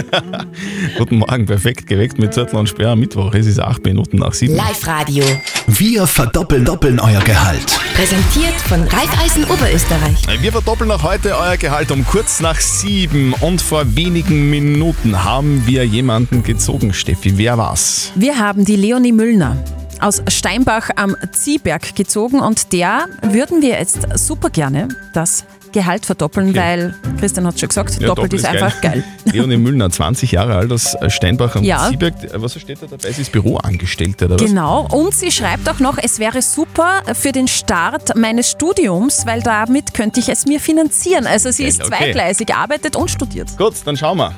Guten 0.98 1.18
Morgen, 1.18 1.46
perfekt 1.46 1.86
geweckt 1.86 2.18
mit 2.18 2.34
Zettel 2.34 2.58
und 2.58 2.68
Sperr 2.68 2.90
am 2.90 3.00
Mittwoch. 3.00 3.32
Es 3.34 3.46
ist 3.46 3.58
acht 3.58 3.84
Minuten 3.84 4.18
nach 4.18 4.34
sieben. 4.34 4.54
Live-Radio. 4.54 5.24
Wir 5.66 6.06
verdoppeln 6.06 6.64
doppeln 6.64 7.00
euer 7.00 7.20
Gehalt. 7.20 7.66
Präsentiert 7.94 8.54
von 8.68 8.82
Raiffeisen 8.82 9.44
Oberösterreich. 9.44 10.42
Wir 10.42 10.52
verdoppeln 10.52 10.90
auch 10.90 11.02
heute 11.02 11.36
euer 11.36 11.56
Gehalt 11.56 11.90
um 11.90 12.04
kurz 12.06 12.40
nach 12.40 12.60
sieben 12.60 13.32
und 13.40 13.62
vor 13.62 13.96
wenigen 13.96 14.50
Minuten 14.50 15.24
haben 15.24 15.62
wir 15.66 15.84
jemanden 15.84 16.42
gezogen, 16.42 16.92
Steffi. 16.92 17.38
Wer 17.38 17.56
war's? 17.58 18.12
Wir 18.14 18.38
haben 18.38 18.64
die 18.64 18.76
Leonie 18.76 19.12
Müllner 19.12 19.56
aus 20.00 20.22
Steinbach 20.28 20.90
am 20.96 21.16
Ziehberg 21.32 21.96
gezogen 21.96 22.40
und 22.40 22.72
der 22.72 23.06
würden 23.22 23.62
wir 23.62 23.70
jetzt 23.70 24.06
super 24.14 24.50
gerne 24.50 24.88
das 25.12 25.44
Gehalt 25.72 26.06
verdoppeln, 26.06 26.50
Okay. 26.50 26.58
weil 26.58 26.94
Christian 27.20 27.46
hat 27.46 27.58
schon 27.58 27.68
gesagt, 27.68 28.00
Ja, 28.00 28.08
doppelt 28.08 28.32
ist 28.32 28.44
einfach 28.46 28.80
geil. 28.80 29.04
Leonie 29.24 29.56
Müllner, 29.56 29.90
20 29.90 30.32
Jahre 30.32 30.56
alt 30.56 30.72
aus 30.72 30.96
Steinbach 31.08 31.56
am 31.56 31.64
Ja. 31.64 31.88
Ziehberg. 31.90 32.14
Was 32.34 32.58
steht 32.60 32.82
da 32.82 32.86
dabei? 32.86 33.10
Sie 33.12 33.22
ist 33.22 33.32
Büroangestellte 33.32 34.26
oder 34.26 34.34
was? 34.40 34.42
Genau, 34.46 34.86
und 34.90 35.14
sie 35.14 35.30
schreibt 35.30 35.68
auch 35.68 35.78
noch, 35.80 35.98
es 36.02 36.18
wäre 36.18 36.42
super 36.42 37.02
für 37.14 37.32
den 37.32 37.48
Start 37.48 38.16
meines 38.16 38.50
Studiums, 38.50 39.26
weil 39.26 39.40
damit 39.42 39.94
könnte 39.94 40.20
ich 40.20 40.28
es 40.28 40.46
mir 40.46 40.60
finanzieren. 40.60 41.26
Also 41.26 41.50
sie 41.50 41.64
ist 41.64 41.80
Okay. 41.82 41.88
zweigleisig, 41.96 42.54
arbeitet 42.54 42.96
und 42.96 43.10
studiert. 43.10 43.56
Gut, 43.56 43.74
dann 43.84 43.96
schauen 43.96 44.18
wir. 44.18 44.32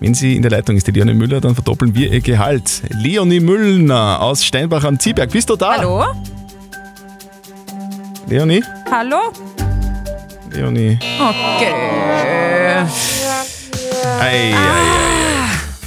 Wenn 0.00 0.12
sie 0.12 0.34
in 0.36 0.42
der 0.42 0.50
Leitung 0.50 0.76
ist, 0.76 0.86
die 0.86 0.90
Leonie 0.90 1.14
Müller, 1.14 1.40
dann 1.40 1.54
verdoppeln 1.54 1.94
wir 1.94 2.12
ihr 2.12 2.20
Gehalt. 2.20 2.82
Leonie 2.90 3.40
Müllner 3.40 4.20
aus 4.20 4.44
Steinbach 4.44 4.84
am 4.84 4.98
Ziehberg. 4.98 5.30
Bist 5.30 5.48
du 5.48 5.56
da? 5.56 5.76
Hallo? 5.78 6.04
Leonie? 8.28 8.62
Hallo? 8.90 9.18
Leonie. 10.54 10.98
Okay. 11.18 11.72
Ei, 14.20 14.20
ei, 14.20 14.54
ei. 14.54 15.14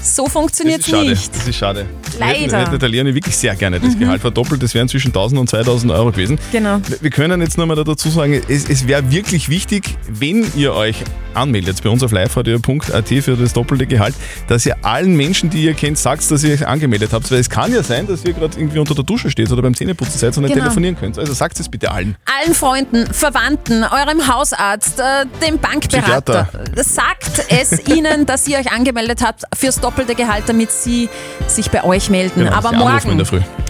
So 0.01 0.23
Das 0.23 0.33
funktioniert 0.33 0.81
es 0.81 0.91
nicht. 0.91 1.35
Das 1.35 1.47
ist 1.47 1.55
schade. 1.55 1.85
Leider. 2.19 2.57
Mhm. 2.59 2.65
Hätte, 2.65 2.79
der 2.79 2.89
Leonie 2.89 3.13
wirklich 3.13 3.37
sehr 3.37 3.55
gerne 3.55 3.79
das 3.79 3.97
Gehalt 3.97 4.21
verdoppelt. 4.21 4.63
Das 4.63 4.73
wären 4.73 4.87
zwischen 4.89 5.09
1000 5.09 5.39
und 5.39 5.49
2000 5.49 5.91
Euro 5.91 6.11
gewesen. 6.11 6.39
Genau. 6.51 6.79
Wir 7.01 7.09
können 7.09 7.41
jetzt 7.41 7.57
nochmal 7.57 7.81
dazu 7.83 8.09
sagen, 8.09 8.41
es, 8.47 8.69
es 8.69 8.87
wäre 8.87 9.09
wirklich 9.11 9.49
wichtig, 9.49 9.97
wenn 10.07 10.45
ihr 10.55 10.73
euch 10.73 10.97
anmeldet 11.37 11.81
bei 11.83 11.89
uns 11.89 12.03
auf 12.03 12.11
liveradio.at 12.11 13.07
für 13.07 13.35
das 13.37 13.53
doppelte 13.53 13.85
Gehalt, 13.85 14.15
dass 14.47 14.65
ihr 14.65 14.75
allen 14.83 15.15
Menschen, 15.15 15.49
die 15.49 15.63
ihr 15.63 15.73
kennt, 15.73 15.97
sagt, 15.97 16.29
dass 16.29 16.43
ihr 16.43 16.53
euch 16.53 16.67
angemeldet 16.67 17.11
habt. 17.13 17.29
Weil 17.31 17.39
es 17.39 17.49
kann 17.49 17.71
ja 17.73 17.83
sein, 17.83 18.07
dass 18.07 18.23
ihr 18.25 18.33
gerade 18.33 18.57
irgendwie 18.59 18.79
unter 18.79 18.95
der 18.95 19.03
Dusche 19.03 19.29
steht 19.29 19.51
oder 19.51 19.61
beim 19.61 19.75
Zähneputzen 19.75 20.19
seid 20.19 20.35
und 20.37 20.43
nicht 20.43 20.53
Genau. 20.53 20.65
telefonieren 20.65 20.97
könnt. 20.97 21.17
Also 21.19 21.33
sagt 21.33 21.59
es 21.59 21.69
bitte 21.69 21.91
allen. 21.91 22.15
Allen 22.41 22.53
Freunden, 22.53 23.05
Verwandten, 23.13 23.83
eurem 23.83 24.27
Hausarzt, 24.27 24.99
äh, 24.99 25.25
dem 25.45 25.59
Bankberater. 25.59 26.49
Sagt 26.75 27.45
es 27.49 27.87
ihnen, 27.95 28.25
dass 28.25 28.47
ihr 28.47 28.57
euch 28.57 28.71
angemeldet 28.71 29.21
habt 29.23 29.43
fürs 29.55 29.79
doppelte 29.79 30.15
Gehalt, 30.15 30.43
damit 30.47 30.71
sie 30.71 31.09
sich 31.47 31.69
bei 31.69 31.83
euch 31.83 32.09
melden. 32.09 32.43
Genau, 32.43 32.51
Aber 32.55 32.71
morgen 32.71 33.23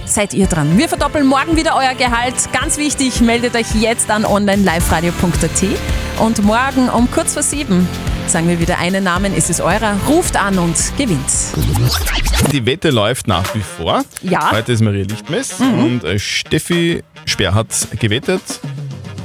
seid 0.06 0.34
ihr 0.34 0.48
dran. 0.48 0.78
Wir 0.78 0.88
verdoppeln 0.88 1.26
morgen 1.26 1.58
wieder 1.58 1.76
euer 1.76 1.94
Gehalt. 1.96 2.36
Ganz 2.54 2.78
wichtig, 2.78 3.20
meldet 3.22 3.56
euch 3.56 3.76
jetzt 3.76 4.10
an 4.10 4.24
online-liveradio.at 4.26 5.64
und 6.20 6.44
morgen 6.44 6.90
um 6.90 7.10
kurz 7.12 7.34
vor 7.34 7.44
sieben 7.44 7.57
sagen 8.28 8.48
wir 8.48 8.60
wieder 8.60 8.78
einen 8.78 9.04
Namen, 9.04 9.34
es 9.36 9.50
ist 9.50 9.62
eurer, 9.62 9.98
ruft 10.08 10.36
an 10.36 10.60
und 10.60 10.76
gewinnt. 10.98 11.26
Die 12.52 12.66
Wette 12.66 12.92
läuft 12.92 13.28
nach 13.28 13.56
wie 13.56 13.62
vor. 13.62 14.04
Ja. 14.22 14.52
Heute 14.52 14.74
ist 14.74 14.82
Maria 14.82 15.06
Lichtmess 15.06 15.60
und 15.60 16.04
äh, 16.04 16.20
Steffi 16.20 17.04
Sperr 17.26 17.56
hat 17.56 17.68
gewettet, 18.00 18.42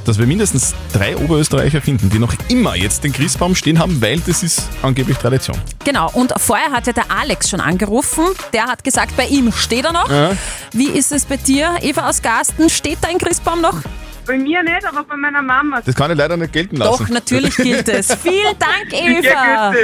dass 0.05 0.17
wir 0.17 0.25
mindestens 0.25 0.73
drei 0.93 1.15
Oberösterreicher 1.15 1.79
finden, 1.79 2.09
die 2.09 2.17
noch 2.17 2.33
immer 2.49 2.75
jetzt 2.75 3.03
den 3.03 3.13
Christbaum 3.13 3.53
stehen 3.55 3.77
haben, 3.77 4.01
weil 4.01 4.19
das 4.21 4.41
ist 4.41 4.63
angeblich 4.81 5.17
Tradition. 5.17 5.57
Genau, 5.85 6.09
und 6.13 6.33
vorher 6.37 6.71
hat 6.71 6.87
ja 6.87 6.93
der 6.93 7.11
Alex 7.11 7.49
schon 7.49 7.61
angerufen. 7.61 8.25
Der 8.51 8.63
hat 8.63 8.83
gesagt, 8.83 9.15
bei 9.15 9.27
ihm 9.27 9.51
steht 9.51 9.85
er 9.85 9.93
noch. 9.93 10.09
Ja. 10.09 10.31
Wie 10.73 10.89
ist 10.89 11.11
es 11.11 11.25
bei 11.25 11.37
dir, 11.37 11.75
Eva 11.81 12.09
aus 12.09 12.21
Garsten? 12.21 12.69
Steht 12.69 12.97
dein 13.01 13.19
Christbaum 13.19 13.61
noch? 13.61 13.81
Bei 14.25 14.37
mir 14.37 14.63
nicht, 14.63 14.85
aber 14.85 15.03
bei 15.03 15.15
meiner 15.17 15.41
Mama. 15.41 15.81
Das 15.85 15.95
kann 15.95 16.09
ich 16.11 16.17
leider 16.17 16.37
nicht 16.37 16.53
gelten 16.53 16.77
lassen. 16.77 17.03
Doch, 17.05 17.09
natürlich 17.09 17.55
gilt 17.57 17.87
es. 17.89 18.15
Vielen 18.23 18.57
Dank, 18.57 18.91
Eva. 18.93 19.73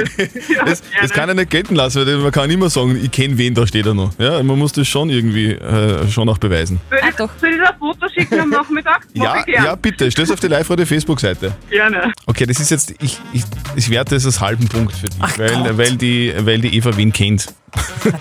Ja, 0.54 0.64
Das, 0.64 0.82
das 1.00 1.10
kann 1.10 1.28
ich 1.28 1.36
nicht 1.36 1.50
gelten 1.50 1.74
lassen, 1.74 2.06
weil 2.06 2.16
man 2.18 2.32
kann 2.32 2.50
immer 2.50 2.70
sagen, 2.70 2.98
ich 3.02 3.10
kenne 3.10 3.36
wen, 3.38 3.54
da 3.54 3.66
steht 3.66 3.86
er 3.86 3.94
noch. 3.94 4.10
Ja, 4.18 4.42
man 4.42 4.58
muss 4.58 4.72
das 4.72 4.88
schon 4.88 5.10
irgendwie 5.10 5.52
äh, 5.52 6.08
schon 6.10 6.28
auch 6.28 6.38
beweisen. 6.38 6.80
Soll 6.90 6.98
Ah, 7.02 7.08
ich, 7.10 7.16
doch. 7.16 7.30
soll 7.40 7.50
ich 7.50 7.56
dir 7.56 7.68
ein 7.68 7.78
Foto 7.78 8.08
schicken 8.08 8.40
am 8.40 8.50
Nachmittag? 8.50 9.06
Ja, 9.14 9.44
ja, 9.46 9.74
bitte, 9.74 10.10
stell 10.10 10.24
es 10.24 10.30
auf 10.30 10.40
die 10.40 10.48
Live-Radio-Facebook-Seite. 10.48 11.52
Gerne. 11.70 12.12
Okay, 12.26 12.46
das 12.46 12.60
ist 12.60 12.70
jetzt, 12.70 12.94
ich, 13.00 13.18
ich, 13.32 13.42
ich 13.76 13.90
werte 13.90 14.16
es 14.16 14.24
als 14.26 14.40
halben 14.40 14.68
Punkt 14.68 14.92
für 14.94 15.06
dich, 15.08 15.18
Ach 15.20 15.38
weil, 15.38 15.50
Gott. 15.50 15.78
weil, 15.78 15.96
die, 15.96 16.32
weil 16.38 16.60
die 16.60 16.76
Eva 16.76 16.96
wen 16.96 17.12
kennt. 17.12 17.52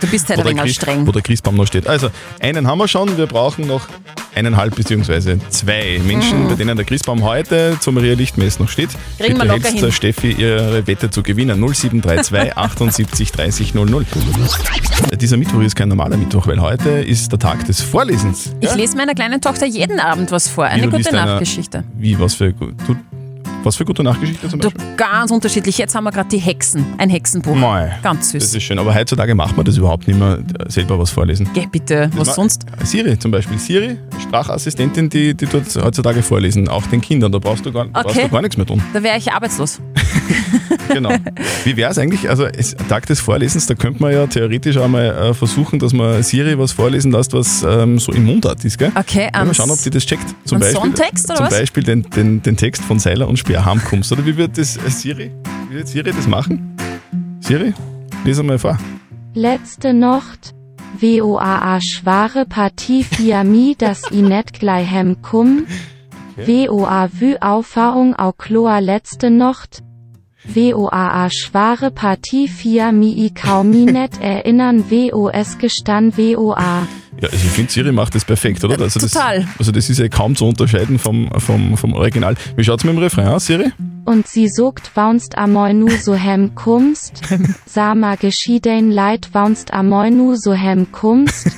Du 0.02 0.08
bist 0.08 0.30
halt 0.30 0.46
ein 0.46 0.68
streng. 0.70 1.08
wo 1.08 1.12
der 1.12 1.22
Christbaum 1.22 1.56
noch 1.56 1.68
steht. 1.68 1.88
Also, 1.88 2.10
einen 2.40 2.68
haben 2.68 2.78
wir 2.78 2.88
schon, 2.88 3.18
wir 3.18 3.26
brauchen 3.28 3.68
noch 3.68 3.88
eineinhalb 4.36 4.76
beziehungsweise 4.76 5.40
zwei 5.50 6.00
Menschen, 6.06 6.48
bei 6.48 6.56
denen 6.56 6.76
der 6.76 6.86
Christbaum 6.86 7.24
heute 7.24 7.78
zum 7.80 7.96
Maria 7.96 8.14
Lichtmess 8.16 8.60
noch 8.60 8.70
steht. 8.70 8.90
Kriegen 9.18 9.34
wir 9.38 9.44
Bitte 9.44 9.48
locker 9.56 9.70
hin. 9.70 9.82
der 9.82 9.92
Steffi 9.92 10.32
ihre 10.32 10.86
Wette 10.88 11.10
zu 11.10 11.24
gewinnen. 11.24 11.60
0732 11.60 12.58
78 12.58 13.32
30 13.32 13.74
00. 13.74 14.06
Dieser 15.20 15.38
Mittwoch 15.38 15.62
ist 15.62 15.76
kein 15.76 15.90
normaler 15.90 16.18
Mittwoch, 16.18 16.48
weil 16.48 16.62
heute 16.62 16.90
ist 16.90 17.32
der 17.32 17.40
Tag 17.40 17.66
des 17.66 17.82
Vorlesens. 17.82 18.54
Ich 18.60 18.74
lese 18.76 18.96
meiner 18.98 19.14
kleinen 19.16 19.42
Tochter 19.42 19.66
jeden 19.66 20.00
Abend 20.00 20.32
was 20.32 20.48
vor. 20.48 20.66
Eine 20.66 20.84
du 20.84 20.88
gute 20.90 20.98
liest 20.98 21.14
einer- 21.14 21.26
Nachgeschichte. 21.26 21.84
Wie, 21.98 22.20
was 22.20 22.36
für, 22.36 22.54
du, 22.54 22.74
was 23.64 23.76
für 23.76 23.86
gute 23.86 24.04
Nachgeschichte 24.04 24.48
zum 24.50 24.60
Du, 24.60 24.70
Beispiel? 24.70 24.96
ganz 24.98 25.32
unterschiedlich. 25.32 25.78
Jetzt 25.78 25.94
haben 25.96 26.04
wir 26.04 26.12
gerade 26.12 26.30
die 26.30 26.38
Hexen. 26.38 26.86
Ein 26.98 27.10
Hexenbuch. 27.10 27.56
Mei, 27.56 27.98
Ganz 28.02 28.32
Das 28.32 28.44
süß. 28.44 28.56
ist 28.56 28.64
schön, 28.64 28.80
aber 28.80 28.94
heutzutage 28.96 29.36
macht 29.36 29.56
man 29.58 29.66
das 29.66 29.78
überhaupt 29.78 30.08
nicht 30.08 30.18
mehr, 30.20 30.40
selber 30.68 30.98
was 31.00 31.10
vorlesen. 31.12 31.50
Geh 31.54 31.66
bitte, 31.68 32.10
was 32.16 32.28
ma- 32.30 32.34
sonst? 32.34 32.66
Siri 32.84 33.18
zum 33.20 33.32
Beispiel. 33.32 33.58
Siri, 33.60 33.98
Sprachassistentin, 34.22 35.10
die, 35.10 35.34
die 35.34 35.46
tut 35.46 35.64
heutzutage 35.76 36.22
vorlesen, 36.24 36.68
auch 36.70 36.86
den 36.88 37.02
Kindern. 37.02 37.32
Da 37.32 37.40
brauchst 37.40 37.66
du 37.66 37.72
gar, 37.72 37.86
da 37.86 38.02
brauchst 38.02 38.16
Okay. 38.18 38.28
du 38.28 38.34
gar 38.34 38.42
nichts 38.42 38.58
mehr 38.58 38.66
tun. 38.66 38.82
Da 38.94 39.04
wäre 39.04 39.18
ich 39.18 39.32
arbeitslos. 39.32 39.82
Genau. 40.94 41.12
Wie 41.66 41.78
wäre 41.78 41.92
es 41.92 42.00
eigentlich, 42.00 42.30
also 42.30 42.48
Tag 42.88 43.06
des 43.06 43.20
Vorlesens, 43.20 43.68
da 43.68 43.76
könnte 43.76 44.02
man 44.02 44.12
ja 44.12 44.26
theoretisch 44.26 44.76
einmal 44.78 45.06
äh, 45.06 45.34
versuchen, 45.36 45.78
dass 45.78 45.94
man 45.94 46.24
Siri 46.24 46.58
was 46.58 46.72
vorlesen 46.72 47.12
lässt, 47.12 47.32
was 47.34 47.62
ähm, 47.64 48.00
so 48.00 48.12
in 48.12 48.26
Mundart 48.26 48.66
ist, 48.66 48.80
gell? 48.80 48.92
Okay, 48.96 49.30
Mal 49.32 49.42
ans- 49.42 49.58
schauen, 49.58 49.70
ob 49.70 49.80
die 49.84 49.92
das 49.92 50.04
checkt. 50.06 50.26
Zum 50.46 50.60
Beispiel, 50.60 50.80
Songtext 50.82 51.26
oder 51.30 51.36
zum 51.36 51.46
was? 51.46 51.60
Beispiel 51.60 51.84
den, 51.84 52.02
den, 52.10 52.42
den 52.42 52.58
Text 52.58 52.84
von 52.84 52.98
Seiler 52.98 53.28
und 53.28 53.38
Speer 53.38 53.66
heimkommst. 53.66 54.12
Oder 54.12 54.26
wie 54.26 54.36
wird 54.36 54.58
das 54.58 54.78
äh, 54.78 54.90
Siri, 54.90 55.32
wie 55.70 55.76
wird 55.76 55.88
Siri 55.88 56.12
das 56.12 56.28
machen? 56.28 56.76
Siri, 57.42 57.74
lese 58.26 58.42
mal 58.42 58.58
vor. 58.58 58.78
Letzte 59.36 59.94
Nacht, 59.94 60.56
VOA 61.00 61.80
schware 61.82 62.46
Partie 62.46 63.04
Fiami 63.04 63.76
das 63.78 64.02
i 64.12 64.24
net 64.24 64.54
gleich 64.54 64.90
hem 64.90 65.22
kum, 65.22 65.68
VOA 66.36 67.10
vü 67.12 67.36
Auffahrung 67.40 68.16
au 68.16 68.32
Kloa 68.32 68.80
letzte 68.80 69.30
Nacht, 69.30 69.84
VOA 70.56 71.30
schware 71.32 71.92
Partie 71.92 72.48
Fiami 72.48 73.26
i 73.26 73.30
kaum 73.30 73.70
mi 73.70 73.86
net 73.86 74.20
erinnern 74.22 74.90
WOS 74.90 75.58
gestand 75.58 76.16
VOA. 76.16 76.88
Ja, 77.22 77.28
also 77.30 77.36
ich 77.36 77.52
finde, 77.52 77.72
Siri 77.72 77.92
macht 77.92 78.16
das 78.16 78.24
perfekt, 78.24 78.64
oder? 78.64 78.80
Also 78.80 79.00
das, 79.00 79.12
total. 79.12 79.46
Also 79.58 79.72
das 79.72 79.90
ist 79.90 80.00
ja 80.00 80.08
kaum 80.08 80.36
zu 80.36 80.46
unterscheiden 80.46 81.00
vom, 81.00 81.30
vom, 81.38 81.76
vom 81.76 81.94
Original. 81.94 82.36
Wie 82.56 82.64
schaut's 82.64 82.84
mit 82.84 82.94
dem 82.94 83.00
Refrain 83.00 83.28
aus, 83.28 83.46
Siri? 83.46 83.72
Und 84.06 84.28
sie 84.28 84.48
sogt 84.48 84.92
waunst 84.96 85.38
amoi 85.38 85.74
nu 85.74 85.90
so 85.90 86.16
hem 86.16 86.56
kumst, 86.56 87.22
Sama 87.66 88.16
geschieden 88.16 88.92
leid 88.92 89.30
waunst 89.34 89.74
amoi 89.74 90.10
nu 90.12 90.36
so 90.36 90.54
hem 90.54 90.92
kumst, 90.92 91.52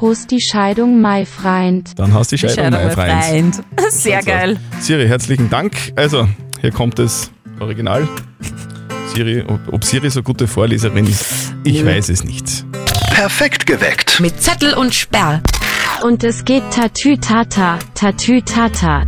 Host 0.00 0.32
die 0.32 0.40
Scheidung 0.40 1.00
mei 1.00 1.24
Freind. 1.26 1.96
Dann 1.96 2.12
hast 2.12 2.32
du 2.32 2.36
die 2.36 2.40
Scheidung, 2.40 2.56
Scheidung 2.56 2.80
mein 2.80 2.96
mal 2.96 3.22
Freund. 3.22 3.54
Freund. 3.54 3.64
Sehr 3.92 4.14
Schaut's 4.14 4.26
geil. 4.26 4.58
aus. 4.76 4.86
Siri, 4.86 5.06
herzlichen 5.06 5.48
Dank. 5.48 5.74
Also, 5.94 6.26
hier 6.60 6.72
kommt 6.72 6.98
das 6.98 7.30
Original. 7.62 8.06
Siri, 9.14 9.42
ob, 9.46 9.60
ob 9.72 9.84
Siri 9.84 10.10
so 10.10 10.22
gute 10.22 10.46
Vorleserin 10.46 11.06
ist, 11.06 11.54
ich 11.64 11.84
weiß 11.84 12.08
es 12.08 12.24
nicht. 12.24 12.64
Perfekt 13.10 13.66
geweckt. 13.66 14.20
Mit 14.20 14.40
Zettel 14.40 14.74
und 14.74 14.94
Sperr. 14.94 15.42
Und 16.02 16.24
es 16.24 16.44
geht 16.44 16.64
tatü 16.72 17.16
tata, 17.18 17.78
tatü 17.94 18.42
tata. 18.42 19.04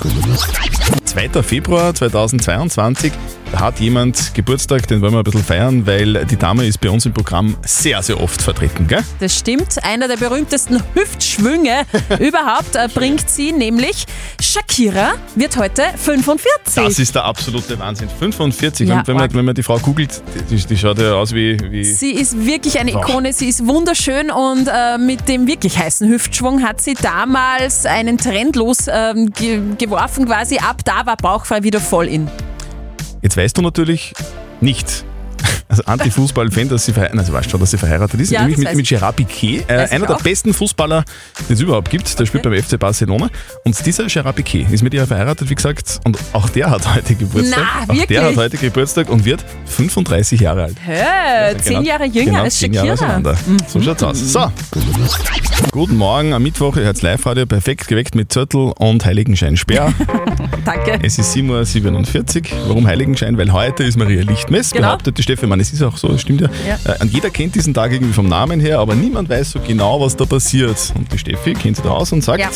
2. 1.10 1.42
Februar 1.42 1.92
2022, 1.92 3.12
da 3.50 3.58
hat 3.58 3.80
jemand 3.80 4.32
Geburtstag, 4.32 4.86
den 4.86 5.00
wollen 5.00 5.12
wir 5.12 5.18
ein 5.18 5.24
bisschen 5.24 5.42
feiern, 5.42 5.84
weil 5.84 6.24
die 6.24 6.36
Dame 6.36 6.64
ist 6.66 6.80
bei 6.80 6.88
uns 6.88 7.04
im 7.04 7.12
Programm 7.12 7.56
sehr, 7.66 8.00
sehr 8.00 8.20
oft 8.20 8.40
vertreten, 8.40 8.86
gell? 8.86 9.02
Das 9.18 9.36
stimmt. 9.36 9.82
Einer 9.82 10.06
der 10.06 10.18
berühmtesten 10.18 10.80
Hüftschwünge 10.94 11.82
überhaupt 12.20 12.76
äh, 12.76 12.86
bringt 12.94 13.28
sie, 13.28 13.50
nämlich 13.50 14.04
Shakira 14.40 15.14
wird 15.34 15.56
heute 15.56 15.82
45. 15.96 16.84
Das 16.84 16.98
ist 17.00 17.12
der 17.16 17.24
absolute 17.24 17.76
Wahnsinn. 17.80 18.08
45. 18.20 18.88
Ja, 18.88 19.00
und 19.00 19.08
wenn 19.08 19.16
man, 19.16 19.34
wenn 19.34 19.44
man 19.44 19.54
die 19.56 19.64
Frau 19.64 19.78
googelt, 19.78 20.22
die, 20.48 20.54
die 20.54 20.78
schaut 20.78 21.00
ja 21.00 21.14
aus 21.14 21.34
wie. 21.34 21.58
wie 21.72 21.82
Sie 21.82 22.12
ist 22.12 22.46
wirklich 22.46 22.78
eine 22.78 22.94
Wow. 22.94 23.08
Ikone, 23.08 23.32
sie 23.32 23.48
ist 23.48 23.66
wunderschön 23.66 24.30
und 24.30 24.68
äh, 24.68 24.96
mit 24.96 25.28
dem 25.28 25.48
wirklich 25.48 25.76
heißen 25.76 26.08
Hüftschwung 26.08 26.62
hat 26.62 26.80
sie 26.80 26.94
damals 26.94 27.84
einen 27.84 28.16
Trend 28.16 28.54
losgeworfen 28.54 29.32
ge 29.32 29.60
geworfen 29.76 30.26
quasi. 30.26 30.58
Ab 30.58 30.82
da 30.84 30.99
war 31.06 31.16
Bauchfrei 31.16 31.62
wieder 31.62 31.80
voll 31.80 32.08
in. 32.08 32.28
Jetzt 33.22 33.36
weißt 33.36 33.56
du 33.56 33.62
natürlich 33.62 34.14
nicht, 34.60 35.04
also 35.68 35.82
Anti-Fußball-Fan, 35.84 36.68
dass 36.68 36.84
sie 36.86 36.92
verheiratet 36.92 37.18
also 37.20 37.32
weißt 37.32 37.50
schon, 37.50 37.60
dass 37.60 37.70
sie 37.70 37.78
verheiratet 37.78 38.20
ist, 38.20 38.30
Ja, 38.30 38.40
nämlich 38.42 38.58
mit, 38.58 38.74
mit 38.74 38.88
Gerard 38.88 39.16
Piquet, 39.16 39.64
äh, 39.68 39.72
einer 39.90 40.06
der 40.06 40.16
auch. 40.16 40.22
besten 40.22 40.52
Fußballer, 40.54 41.04
den 41.48 41.54
es 41.54 41.60
überhaupt 41.60 41.90
gibt. 41.90 42.18
Der 42.18 42.26
spielt 42.26 42.42
beim 42.42 42.54
FC 42.60 42.78
Barcelona. 42.78 43.28
Und 43.64 43.86
dieser 43.86 44.04
Gerard 44.06 44.36
Piquet 44.36 44.66
ist 44.70 44.82
mit 44.82 44.94
ihr 44.94 45.06
verheiratet, 45.06 45.48
wie 45.50 45.54
gesagt, 45.54 46.00
und 46.04 46.18
auch 46.32 46.48
der 46.50 46.70
hat 46.70 46.94
heute 46.94 47.14
Geburtstag. 47.14 47.58
Na, 47.60 47.82
auch 47.84 47.88
wirklich? 47.88 48.06
der 48.08 48.22
hat 48.24 48.36
heute 48.36 48.56
Geburtstag 48.56 49.08
und 49.08 49.24
wird 49.24 49.44
35 49.66 50.40
Jahre 50.40 50.64
alt. 50.64 50.76
Hä, 50.84 51.54
zehn 51.60 51.74
Genau- 51.76 51.82
Jahre 51.88 52.04
jünger 52.06 52.24
genau 52.30 52.42
als 52.42 52.58
zehn 52.58 52.74
Shakira. 52.74 53.18
Mhm. 53.46 53.56
So 53.66 53.80
schaut's 53.80 54.02
aus. 54.02 54.18
So. 54.32 54.50
Guten 55.72 55.96
Morgen 55.96 56.32
am 56.32 56.42
Mittwoch, 56.42 56.76
ihr 56.76 56.82
hört 56.84 57.00
Live-Radio, 57.02 57.46
perfekt 57.46 57.86
geweckt 57.86 58.14
mit 58.14 58.32
Zürtel 58.32 58.72
und 58.78 59.04
Heiligenschein 59.04 59.56
Sperr. 59.56 59.92
Danke. 60.64 60.98
Es 61.02 61.18
ist 61.18 61.34
7.47 61.36 62.52
Uhr. 62.52 62.68
Warum 62.68 62.86
Heiligenschein? 62.86 63.36
Weil 63.38 63.52
heute 63.52 63.84
ist 63.84 63.96
Maria 63.96 64.22
Lichtmess, 64.22 64.70
Genau. 64.72 64.88
behauptet 64.88 65.18
die 65.18 65.22
Steffi. 65.30 65.46
Man, 65.46 65.60
es 65.60 65.72
ist 65.72 65.82
auch 65.82 65.96
so, 65.96 66.08
das 66.08 66.20
stimmt 66.20 66.40
ja. 66.40 66.48
Ja. 66.66 66.92
Äh, 66.94 67.06
jeder 67.06 67.30
kennt 67.30 67.54
diesen 67.54 67.72
Tag 67.72 67.92
irgendwie 67.92 68.12
vom 68.12 68.28
Namen 68.28 68.58
her, 68.60 68.78
aber 68.80 68.94
niemand 68.94 69.28
weiß 69.28 69.52
so 69.52 69.60
genau, 69.60 70.00
was 70.00 70.16
da 70.16 70.24
passiert. 70.24 70.92
Und 70.96 71.12
die 71.12 71.18
Steffi 71.18 71.54
kennt 71.54 71.76
sich 71.76 71.84
da 71.84 71.90
aus 71.90 72.12
und 72.12 72.22
sagt, 72.22 72.40
Ja. 72.40 72.48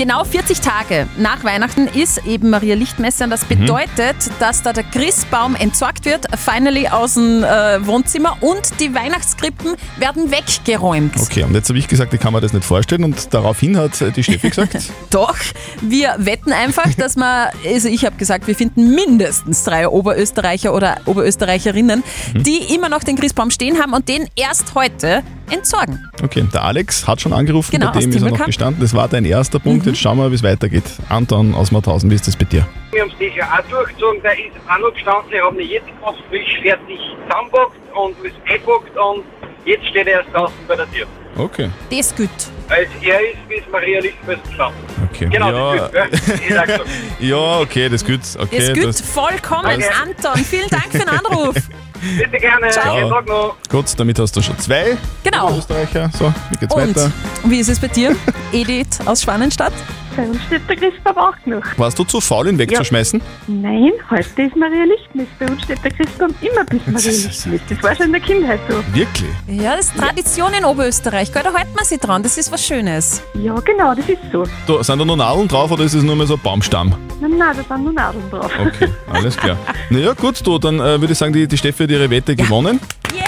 Genau 0.00 0.24
40 0.24 0.62
Tage 0.62 1.06
nach 1.18 1.44
Weihnachten 1.44 1.86
ist 1.86 2.24
eben 2.26 2.48
Maria 2.48 2.74
Lichtmesse 2.74 3.24
und 3.24 3.28
das 3.28 3.42
Mhm. 3.42 3.60
bedeutet, 3.60 4.16
dass 4.38 4.62
da 4.62 4.72
der 4.72 4.84
Christbaum 4.84 5.54
entsorgt 5.54 6.06
wird, 6.06 6.24
finally 6.42 6.88
aus 6.88 7.14
dem 7.14 7.44
äh, 7.44 7.86
Wohnzimmer 7.86 8.38
und 8.40 8.62
die 8.80 8.94
Weihnachtskrippen 8.94 9.76
werden 9.98 10.30
weggeräumt. 10.30 11.12
okay, 11.20 11.42
und 11.42 11.52
jetzt 11.54 11.68
habe 11.68 11.78
ich 11.78 11.86
gesagt, 11.86 12.14
ich 12.14 12.20
kann 12.20 12.32
mir 12.32 12.40
das 12.40 12.54
nicht 12.54 12.64
vorstellen 12.64 13.04
und 13.04 13.34
daraufhin 13.34 13.76
hat 13.76 14.00
äh, 14.00 14.10
die 14.10 14.22
Steffi 14.24 14.48
gesagt, 14.48 14.74
Doch, 15.10 15.36
wir 15.82 16.14
wetten 16.16 16.54
einfach, 16.54 16.94
dass 16.96 17.16
wir, 17.16 17.50
also 17.66 17.88
ich 17.88 18.06
habe 18.06 18.16
gesagt, 18.16 18.46
wir 18.46 18.54
finden 18.54 18.94
mindestens 18.94 19.64
drei 19.64 19.86
Oberösterreicher 19.86 20.72
oder 20.72 20.96
Oberösterreicherinnen, 21.04 22.02
Mhm. 22.32 22.42
die 22.44 22.74
immer 22.74 22.88
noch 22.88 23.04
den 23.04 23.16
Christbaum 23.16 23.50
stehen 23.50 23.78
haben 23.78 23.92
und 23.92 24.08
den 24.08 24.26
erst 24.34 24.74
heute 24.74 25.22
entsorgen. 25.50 26.08
okay, 26.22 26.44
der 26.52 26.62
Alex 26.64 27.06
hat 27.06 27.20
schon 27.20 27.32
angerufen, 27.32 27.70
Genau, 27.72 27.92
bei 27.92 28.00
dem 28.00 28.10
ist 28.10 28.22
er 28.22 28.30
noch 28.30 28.44
gestanden. 28.46 28.80
Das 28.82 28.94
war 28.94 29.08
dein 29.08 29.24
erster 29.24 29.58
Punkt, 29.58 29.84
Mhm. 29.86 29.92
jetzt 29.92 30.00
schauen 30.00 30.18
wir, 30.18 30.30
wie 30.30 30.34
es 30.34 30.42
weitergeht. 30.42 30.84
Anton 31.08 31.54
aus 31.54 31.70
Mauthausen, 31.72 32.10
wie 32.10 32.14
ist 32.14 32.26
das 32.26 32.36
bei 32.36 32.44
dir? 32.44 32.66
Wir 32.92 33.02
haben 33.02 33.10
das 33.10 33.36
ja 33.36 33.44
auch 33.46 33.70
durchgezogen, 33.70 34.22
der 34.22 34.32
ist 34.32 34.56
auch 34.68 34.78
noch 34.78 34.92
gestanden, 34.94 35.32
ich 35.32 35.40
habe 35.42 35.62
ihn 35.62 35.70
jetzt 35.70 35.86
fast 36.02 36.18
frisch 36.28 36.58
fertig 36.62 36.98
zusammenpackt 37.24 37.76
und 37.94 38.24
ist 38.26 38.34
eingepackt 38.48 38.96
und 38.98 39.24
jetzt 39.64 39.86
steht 39.86 40.06
er 40.06 40.20
erst 40.20 40.32
draußen 40.34 40.54
bei 40.66 40.76
der 40.76 40.90
Tür. 40.90 41.06
Okay, 41.36 41.70
Das 41.90 41.98
ist 42.00 42.16
gut. 42.16 42.28
Also 42.68 42.90
er 43.02 43.20
ist 43.20 43.48
bis 43.48 43.62
Maria 43.70 44.00
Lichtmess 44.00 44.38
gestanden. 44.48 44.80
okay. 45.10 45.28
Genau, 45.30 45.74
ja, 45.74 45.88
das 45.88 46.10
ist 46.20 46.26
gut, 46.28 46.86
so. 47.20 47.24
ja, 47.24 47.58
okay, 47.60 47.88
das 47.88 48.02
ist 48.02 48.06
gut. 48.08 48.20
Okay, 48.42 48.58
Das 48.58 48.68
ist 48.68 49.04
gut, 49.04 49.06
vollkommen. 49.08 49.80
Danke. 49.80 49.90
Anton, 50.02 50.44
vielen 50.44 50.68
Dank 50.68 50.86
für 50.90 50.98
den 50.98 51.08
Anruf. 51.08 51.54
Bitte 52.00 52.38
gerne, 52.38 52.68
Ciao. 52.70 52.96
schönen 52.96 53.10
Tag 53.10 53.26
noch. 53.28 53.56
gut, 53.68 53.84
damit 53.98 54.18
hast 54.18 54.34
du 54.36 54.42
schon 54.42 54.58
zwei 54.58 54.96
Genau. 55.22 55.56
Österreicher. 55.56 56.10
So, 56.18 56.32
wie 56.50 56.56
geht's 56.56 56.74
Und 56.74 56.96
weiter? 56.96 57.12
wie 57.44 57.58
ist 57.60 57.68
es 57.68 57.78
bei 57.78 57.88
dir, 57.88 58.16
Edith 58.52 58.98
aus 59.06 59.22
Schwanenstadt? 59.22 59.72
Bei 60.20 60.26
uns 60.26 60.42
steht 60.44 60.68
der 60.68 60.76
Christbaum 60.76 61.16
auch 61.16 61.34
noch. 61.46 61.62
Warst 61.78 61.98
du 61.98 62.04
zu 62.04 62.20
faul, 62.20 62.46
ihn 62.48 62.58
wegzuschmeißen? 62.58 63.22
Nein, 63.46 63.92
heute 64.10 64.42
ist 64.42 64.54
Maria 64.54 64.84
Lichtmess. 64.84 65.26
Bei 65.38 65.46
uns 65.46 65.62
steht 65.62 65.82
der 65.82 65.90
Christbaum 65.90 66.34
immer 66.42 66.62
bis 66.64 66.82
Maria 66.86 67.10
Lichtmess. 67.10 67.60
Das 67.70 67.82
war 67.82 67.96
schon 67.96 68.06
in 68.06 68.12
der 68.12 68.20
Kindheit 68.20 68.60
so. 68.68 68.76
Wirklich? 68.94 69.30
Ja, 69.46 69.76
das 69.76 69.86
ist 69.86 69.96
Tradition 69.96 70.52
in 70.52 70.66
Oberösterreich. 70.66 71.32
Gell, 71.32 71.42
Da 71.42 71.54
halten 71.54 71.72
wir 71.74 71.84
sie 71.86 71.96
dran. 71.96 72.22
Das 72.22 72.36
ist 72.36 72.52
was 72.52 72.62
Schönes. 72.66 73.22
Ja, 73.32 73.54
genau, 73.60 73.94
das 73.94 74.06
ist 74.10 74.18
so. 74.30 74.44
Da, 74.66 74.84
sind 74.84 74.98
da 74.98 75.04
noch 75.06 75.16
Nadeln 75.16 75.48
drauf 75.48 75.70
oder 75.70 75.84
ist 75.84 75.94
es 75.94 76.02
nur 76.02 76.16
mehr 76.16 76.26
so 76.26 76.34
ein 76.34 76.40
Baumstamm? 76.40 76.94
Nein, 77.22 77.38
nein, 77.38 77.56
da 77.56 77.74
sind 77.74 77.84
nur 77.84 77.92
Nadeln 77.94 78.30
drauf. 78.30 78.52
Okay, 78.60 78.88
alles 79.10 79.38
klar. 79.38 79.56
Naja, 79.88 80.12
gut, 80.12 80.46
du, 80.46 80.58
dann 80.58 80.80
äh, 80.80 81.00
würde 81.00 81.12
ich 81.12 81.18
sagen, 81.18 81.32
die, 81.32 81.48
die 81.48 81.56
Steffi 81.56 81.84
hat 81.84 81.90
ihre 81.90 82.10
Wette 82.10 82.36
gewonnen. 82.36 82.78
Yeah! 83.10 83.24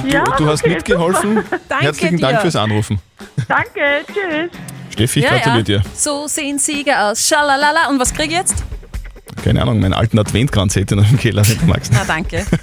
Du, 0.00 0.02
du, 0.02 0.08
Ja, 0.08 0.24
du 0.24 0.46
hast 0.46 0.64
okay, 0.64 0.76
mitgeholfen. 0.76 1.44
Danke 1.68 1.84
Herzlichen 1.84 2.16
dir. 2.16 2.22
Dank 2.22 2.40
fürs 2.40 2.56
Anrufen. 2.56 3.00
Danke, 3.46 4.02
tschüss. 4.06 4.50
Steffi, 4.90 5.20
ich 5.20 5.24
ja, 5.24 5.32
gratuliere 5.32 5.58
ja. 5.58 5.62
dir. 5.62 5.82
So 5.94 6.28
sehen 6.28 6.58
Sieger 6.58 7.10
aus. 7.10 7.26
Schalalala. 7.26 7.88
Und 7.88 7.98
was 7.98 8.12
krieg 8.12 8.26
ich 8.26 8.32
jetzt? 8.32 8.56
Keine 9.42 9.62
Ahnung, 9.62 9.80
meinen 9.80 9.94
alten 9.94 10.18
Adventkranz 10.18 10.76
hätte 10.76 10.94
ich 10.94 11.00
noch 11.00 11.10
im 11.10 11.18
Keller, 11.18 11.46
wenn 11.46 11.58
du 11.58 11.66
magst. 11.66 11.92
Na, 11.92 12.04
danke. 12.04 12.44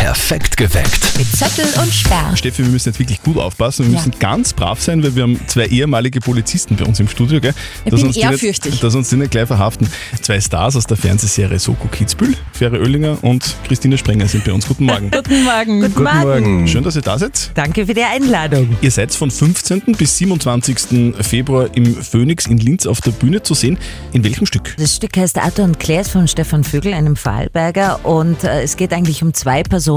Perfekt 0.00 0.56
geweckt. 0.56 1.18
Mit 1.18 1.26
Zettel 1.36 1.66
und 1.78 1.92
Sperr. 1.92 2.34
Steffi, 2.34 2.62
wir 2.64 2.70
müssen 2.70 2.88
jetzt 2.88 2.98
wirklich 2.98 3.22
gut 3.22 3.36
aufpassen. 3.36 3.84
Wir 3.84 3.92
Ja. 3.92 3.98
müssen 3.98 4.18
ganz 4.18 4.54
brav 4.54 4.80
sein, 4.80 5.02
weil 5.02 5.14
wir 5.14 5.24
haben 5.24 5.38
zwei 5.46 5.66
ehemalige 5.66 6.20
Polizisten 6.20 6.74
bei 6.76 6.86
uns 6.86 6.98
im 7.00 7.06
Studio. 7.06 7.38
Gell? 7.38 7.52
Ich 7.84 7.90
Dass 7.90 8.00
bin 8.00 8.08
uns 8.08 8.16
ehrfürchtig. 8.16 8.72
Nicht, 8.72 8.82
dass 8.82 8.94
uns 8.94 9.10
die 9.10 9.16
nicht 9.16 9.30
gleich 9.30 9.46
verhaften. 9.46 9.86
Zwei 10.22 10.40
Stars 10.40 10.76
aus 10.76 10.86
der 10.86 10.96
Fernsehserie 10.96 11.58
Soko 11.58 11.86
Kitzbühel, 11.88 12.34
Ferre 12.54 12.80
Oellinger 12.80 13.18
und 13.22 13.44
Christine 13.68 13.98
Sprenger 13.98 14.26
sind 14.26 14.42
bei 14.44 14.54
uns. 14.54 14.66
Guten 14.66 14.86
Morgen. 14.86 15.10
Guten 15.14 15.44
Morgen. 15.44 15.80
Guten 15.82 16.02
Morgen. 16.02 16.66
Schön, 16.66 16.82
dass 16.82 16.96
ihr 16.96 17.02
da 17.02 17.18
seid. 17.18 17.50
Danke 17.52 17.84
für 17.84 17.92
die 17.92 18.02
Einladung. 18.02 18.74
Ihr 18.80 18.90
seid 18.90 19.14
von 19.14 19.30
15. 19.30 19.82
bis 19.98 20.16
27. 20.16 21.14
Februar 21.20 21.68
im 21.74 21.94
Phoenix 21.94 22.46
in 22.46 22.56
Linz 22.56 22.86
auf 22.86 23.02
der 23.02 23.10
Bühne 23.10 23.42
zu 23.42 23.52
sehen. 23.52 23.76
In 24.14 24.24
welchem 24.24 24.46
Stück? 24.46 24.74
Das 24.78 24.96
Stück 24.96 25.14
heißt 25.18 25.36
Arthur 25.36 25.66
und 25.66 25.78
Claire 25.78 26.04
von 26.06 26.26
Stefan 26.26 26.64
Vögel, 26.64 26.94
einem 26.94 27.16
Vorarlberger. 27.16 28.02
Und 28.06 28.44
äh, 28.44 28.62
es 28.62 28.78
geht 28.78 28.94
eigentlich 28.94 29.22
um 29.22 29.34
zwei 29.34 29.62
Personen, 29.62 29.89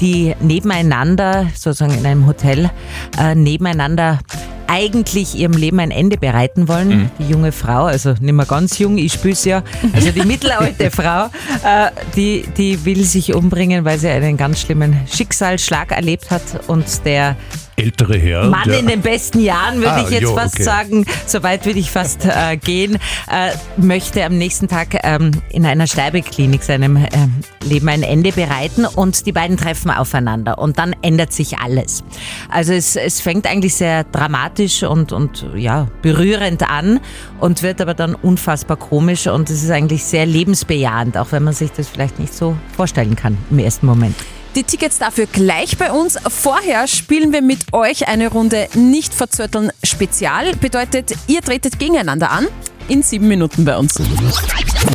die 0.00 0.34
nebeneinander, 0.40 1.46
sozusagen 1.54 1.98
in 1.98 2.06
einem 2.06 2.26
Hotel, 2.26 2.70
äh, 3.18 3.34
nebeneinander 3.34 4.20
eigentlich 4.68 5.34
ihrem 5.34 5.54
Leben 5.54 5.80
ein 5.80 5.90
Ende 5.90 6.18
bereiten 6.18 6.68
wollen. 6.68 7.10
Die 7.18 7.28
junge 7.28 7.52
Frau, 7.52 7.86
also 7.86 8.14
nicht 8.20 8.34
mehr 8.34 8.46
ganz 8.46 8.78
jung, 8.78 8.98
ich 8.98 9.14
spüre 9.14 9.36
ja, 9.44 9.62
also 9.94 10.12
die 10.12 10.22
mittelalte 10.22 10.90
Frau, 10.90 11.26
äh, 11.64 11.90
die, 12.14 12.44
die 12.56 12.84
will 12.84 13.02
sich 13.04 13.34
umbringen, 13.34 13.84
weil 13.84 13.98
sie 13.98 14.08
einen 14.08 14.36
ganz 14.36 14.60
schlimmen 14.60 15.00
Schicksalsschlag 15.10 15.90
erlebt 15.90 16.30
hat 16.30 16.42
und 16.68 16.84
der 17.06 17.36
Ältere 17.78 18.18
Herr. 18.18 18.48
Mann 18.48 18.64
der, 18.66 18.80
in 18.80 18.86
den 18.88 19.00
besten 19.00 19.40
Jahren, 19.40 19.76
würde 19.76 19.92
Ah, 19.92 20.02
ich 20.04 20.10
jetzt 20.10 20.22
jo, 20.22 20.34
fast 20.34 20.54
okay. 20.54 20.62
sagen, 20.64 21.06
so 21.26 21.42
weit 21.42 21.64
würde 21.64 21.78
ich 21.78 21.90
fast 21.90 22.24
äh, 22.24 22.56
gehen, 22.56 22.96
äh, 23.30 23.50
möchte 23.76 24.24
am 24.24 24.36
nächsten 24.36 24.68
Tag 24.68 24.98
ähm, 25.04 25.30
in 25.50 25.64
einer 25.64 25.86
Sterbeklinik 25.86 26.62
seinem 26.62 26.96
ähm, 26.96 27.34
Leben 27.62 27.88
ein 27.88 28.02
Ende 28.02 28.32
bereiten 28.32 28.84
und 28.84 29.26
die 29.26 29.32
beiden 29.32 29.56
treffen 29.56 29.90
aufeinander 29.90 30.58
und 30.58 30.78
dann 30.78 30.94
ändert 31.02 31.32
sich 31.32 31.58
alles. 31.58 32.02
Also 32.50 32.72
es, 32.72 32.96
es 32.96 33.20
fängt 33.20 33.46
eigentlich 33.46 33.74
sehr 33.74 34.04
dramatisch 34.04 34.82
und, 34.82 35.12
und 35.12 35.46
ja, 35.54 35.86
berührend 36.02 36.68
an 36.68 37.00
und 37.40 37.62
wird 37.62 37.80
aber 37.80 37.94
dann 37.94 38.14
unfassbar 38.14 38.76
komisch 38.76 39.26
und 39.26 39.50
es 39.50 39.62
ist 39.62 39.70
eigentlich 39.70 40.04
sehr 40.04 40.26
lebensbejahend, 40.26 41.16
auch 41.16 41.32
wenn 41.32 41.44
man 41.44 41.54
sich 41.54 41.70
das 41.70 41.88
vielleicht 41.88 42.18
nicht 42.18 42.34
so 42.34 42.56
vorstellen 42.76 43.16
kann 43.16 43.38
im 43.50 43.58
ersten 43.60 43.86
Moment. 43.86 44.16
Die 44.54 44.64
Tickets 44.64 44.98
dafür 44.98 45.26
gleich 45.26 45.76
bei 45.78 45.92
uns. 45.92 46.18
Vorher 46.28 46.88
spielen 46.88 47.32
wir 47.32 47.42
mit 47.42 47.72
euch 47.72 48.08
eine 48.08 48.28
Runde 48.28 48.68
Nicht 48.74 49.14
verzötteln 49.14 49.70
Spezial. 49.84 50.56
Bedeutet, 50.56 51.14
ihr 51.26 51.42
tretet 51.42 51.78
gegeneinander 51.78 52.30
an. 52.30 52.48
In 52.88 53.02
sieben 53.02 53.28
Minuten 53.28 53.66
bei 53.66 53.76
uns. 53.76 54.00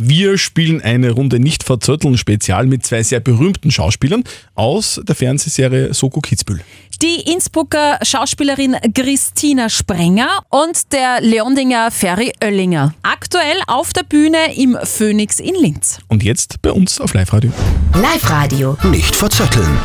Wir 0.02 0.36
spielen 0.36 0.82
eine 0.82 1.12
Runde 1.12 1.38
nicht 1.38 1.62
verzötteln 1.62 2.18
Spezial 2.18 2.66
mit 2.66 2.84
zwei 2.84 3.04
sehr 3.04 3.20
berühmten 3.20 3.70
Schauspielern 3.70 4.24
aus 4.56 5.00
der 5.04 5.14
Fernsehserie 5.14 5.94
Soko 5.94 6.20
Kitzbühel. 6.20 6.60
Die 7.02 7.20
Innsbrucker 7.32 7.98
Schauspielerin 8.02 8.76
Christina 8.94 9.68
Sprenger 9.68 10.40
und 10.48 10.92
der 10.92 11.20
Leondinger 11.20 11.92
Ferry 11.92 12.32
Oellinger. 12.42 12.94
Aktuell 13.02 13.58
auf 13.68 13.92
der 13.92 14.02
Bühne 14.02 14.56
im 14.56 14.76
Phoenix 14.82 15.38
in 15.38 15.54
Linz. 15.54 16.00
Und 16.08 16.24
jetzt 16.24 16.60
bei 16.62 16.72
uns 16.72 17.00
auf 17.00 17.14
Live-Radio. 17.14 17.52
Live-Radio. 17.94 18.76
Nicht 18.90 19.14
verzetteln. 19.14 19.78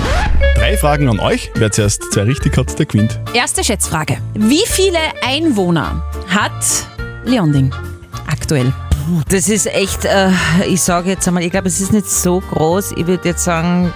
Drei 0.55 0.77
Fragen 0.77 1.09
an 1.09 1.19
euch. 1.19 1.51
Wer 1.53 1.71
zuerst 1.71 2.11
zwei 2.11 2.23
richtig 2.23 2.57
hat, 2.57 2.77
der 2.79 2.87
gewinnt. 2.87 3.19
Erste 3.35 3.63
Schätzfrage. 3.63 4.17
Wie 4.33 4.63
viele 4.65 4.99
Einwohner 5.21 6.03
hat 6.27 6.87
Leonding 7.25 7.71
aktuell? 8.31 8.74
Das 9.29 9.50
ist 9.50 9.65
echt, 9.67 10.05
äh, 10.05 10.29
ich 10.67 10.81
sage 10.81 11.09
jetzt 11.09 11.27
einmal, 11.27 11.43
ich 11.43 11.51
glaube, 11.51 11.67
es 11.67 11.79
ist 11.81 11.91
nicht 11.93 12.09
so 12.09 12.41
groß. 12.41 12.93
Ich 12.98 13.07
würde 13.07 13.29
jetzt 13.29 13.43
sagen 13.43 13.91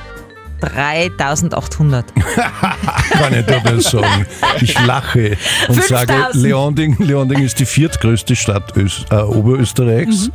3800. 0.62 2.06
kann 3.12 3.34
ich 3.34 3.46
dabei 3.46 3.80
sagen. 3.80 4.26
Ich 4.62 4.80
lache 4.86 5.38
und 5.68 5.76
5000. 5.76 5.88
sage, 5.88 6.14
Leonding, 6.38 6.96
Leonding 7.00 7.44
ist 7.44 7.60
die 7.60 7.66
viertgrößte 7.66 8.36
Stadt 8.36 8.76
Ös 8.78 9.06
äh, 9.12 9.16
Oberösterreichs 9.16 10.28
Mhm. 10.28 10.34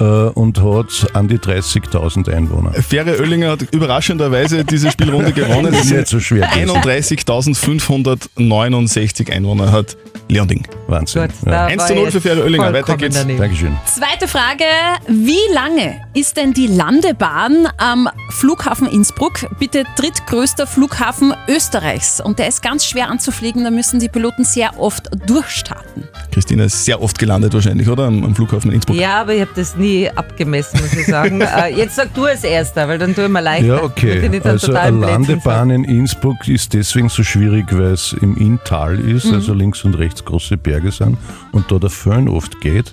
Äh, 0.00 0.04
und 0.04 0.60
hat 0.62 1.06
an 1.14 1.28
die 1.28 1.38
30.000 1.38 2.30
Einwohner. 2.32 2.72
Ferre 2.74 3.18
Oellinger 3.20 3.52
hat 3.52 3.62
überraschenderweise 3.72 4.64
diese 4.64 4.90
Spielrunde 4.90 5.32
gewonnen. 5.32 5.66
Das 5.76 5.80
Es 5.80 5.86
ist 5.86 5.92
nicht 5.96 6.08
so 6.08 6.20
schwer. 6.20 6.46
gewesen. 6.48 6.76
31.569 6.76 9.30
Einwohner 9.32 9.72
hat 9.72 9.96
Leonding. 10.28 10.66
Wahnsinn. 10.88 11.22
Gut, 11.22 11.30
ja. 11.44 11.50
da 11.52 11.66
1 11.66 11.78
war 11.78 11.86
zu 11.86 11.94
0 11.94 12.04
ich 12.06 12.10
für 12.12 12.20
Ferre 12.20 12.42
Oellinger. 12.42 12.72
Weiter 12.72 12.96
geht's. 12.96 13.16
daneben. 13.16 13.38
Dankeschön. 13.38 13.76
Zweite 13.86 14.26
Frage. 14.26 14.64
Wie 15.08 15.38
lange 15.54 16.00
ist 16.14 16.36
denn 16.36 16.52
die 16.52 16.66
Landebahn 16.66 17.68
am 17.78 18.08
Flughafen 18.30 18.88
Innsbruck? 18.88 19.46
Bitte 19.58 19.84
drittgrößter 19.96 20.66
Flughafen 20.66 21.32
Österreichs. 21.48 22.20
Und 22.20 22.38
der 22.40 22.48
ist 22.48 22.60
ganz 22.62 22.84
schwer 22.86 23.08
anzufliegen. 23.08 23.62
Da 23.64 23.70
müssen 23.70 24.00
die 24.00 24.08
Piloten 24.08 24.44
sehr 24.44 24.78
oft 24.80 25.08
durchstarten. 25.28 26.08
Christina 26.32 26.64
ist 26.64 26.84
sehr 26.84 27.00
oft 27.00 27.18
gelandet 27.18 27.54
wahrscheinlich, 27.54 27.88
oder? 27.88 28.06
Am, 28.06 28.24
am 28.24 28.34
Flughafen 28.34 28.70
in 28.70 28.76
Innsbruck. 28.76 28.96
Ja, 28.96 29.20
aber 29.20 29.34
ich 29.34 29.40
habe 29.40 29.52
das 29.54 29.76
nie 29.76 29.85
abgemessen, 30.14 30.80
muss 30.80 30.92
ich 30.94 31.06
sagen. 31.06 31.40
äh, 31.42 31.68
jetzt 31.74 31.96
sag 31.96 32.12
du 32.14 32.24
als 32.24 32.44
Erster, 32.44 32.86
weil 32.88 32.98
dann 32.98 33.14
tue 33.14 33.24
ich 33.24 33.30
mir 33.30 33.40
leichter. 33.42 33.66
Ja, 33.66 33.82
okay. 33.82 34.40
Also 34.44 34.72
eine 34.74 34.96
Landebahn 34.98 35.70
in 35.70 35.84
Innsbruck 35.84 36.46
ist 36.48 36.74
deswegen 36.74 37.08
so 37.08 37.22
schwierig, 37.22 37.66
weil 37.72 37.92
es 37.92 38.14
im 38.20 38.36
Inntal 38.36 38.98
ist, 38.98 39.26
Mhm. 39.26 39.34
also 39.34 39.54
links 39.54 39.84
und 39.84 39.94
rechts 39.94 40.24
große 40.24 40.56
Berge 40.56 40.90
sind 40.92 41.16
und 41.52 41.70
da 41.70 41.78
der 41.78 41.90
Föhn 41.90 42.28
oft 42.28 42.60
geht. 42.60 42.92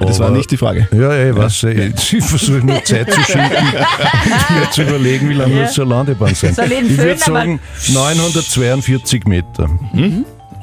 Das 0.00 0.18
war 0.18 0.26
Aber- 0.26 0.36
nicht 0.36 0.50
die 0.50 0.56
Frage. 0.56 0.88
Ja, 0.90 1.12
ey, 1.12 1.36
was, 1.36 1.62
ey, 1.62 1.92
ich 1.96 2.24
versuche 2.24 2.58
nur 2.66 2.82
Zeit 2.84 3.12
zu 3.12 3.20
schinden 3.22 3.54
und 3.56 4.58
mir 4.60 4.70
zu 4.72 4.82
überlegen, 4.82 5.28
wie 5.28 5.34
lange 5.34 5.54
Ja. 5.54 5.62
muss 5.62 5.74
so 5.74 5.82
eine 5.82 5.90
Landebahn 5.94 6.34
sein. 6.34 6.56
Ich 6.58 6.98
würde 6.98 7.16
sagen 7.20 7.60
942 7.92 9.24
Meter. 9.26 9.68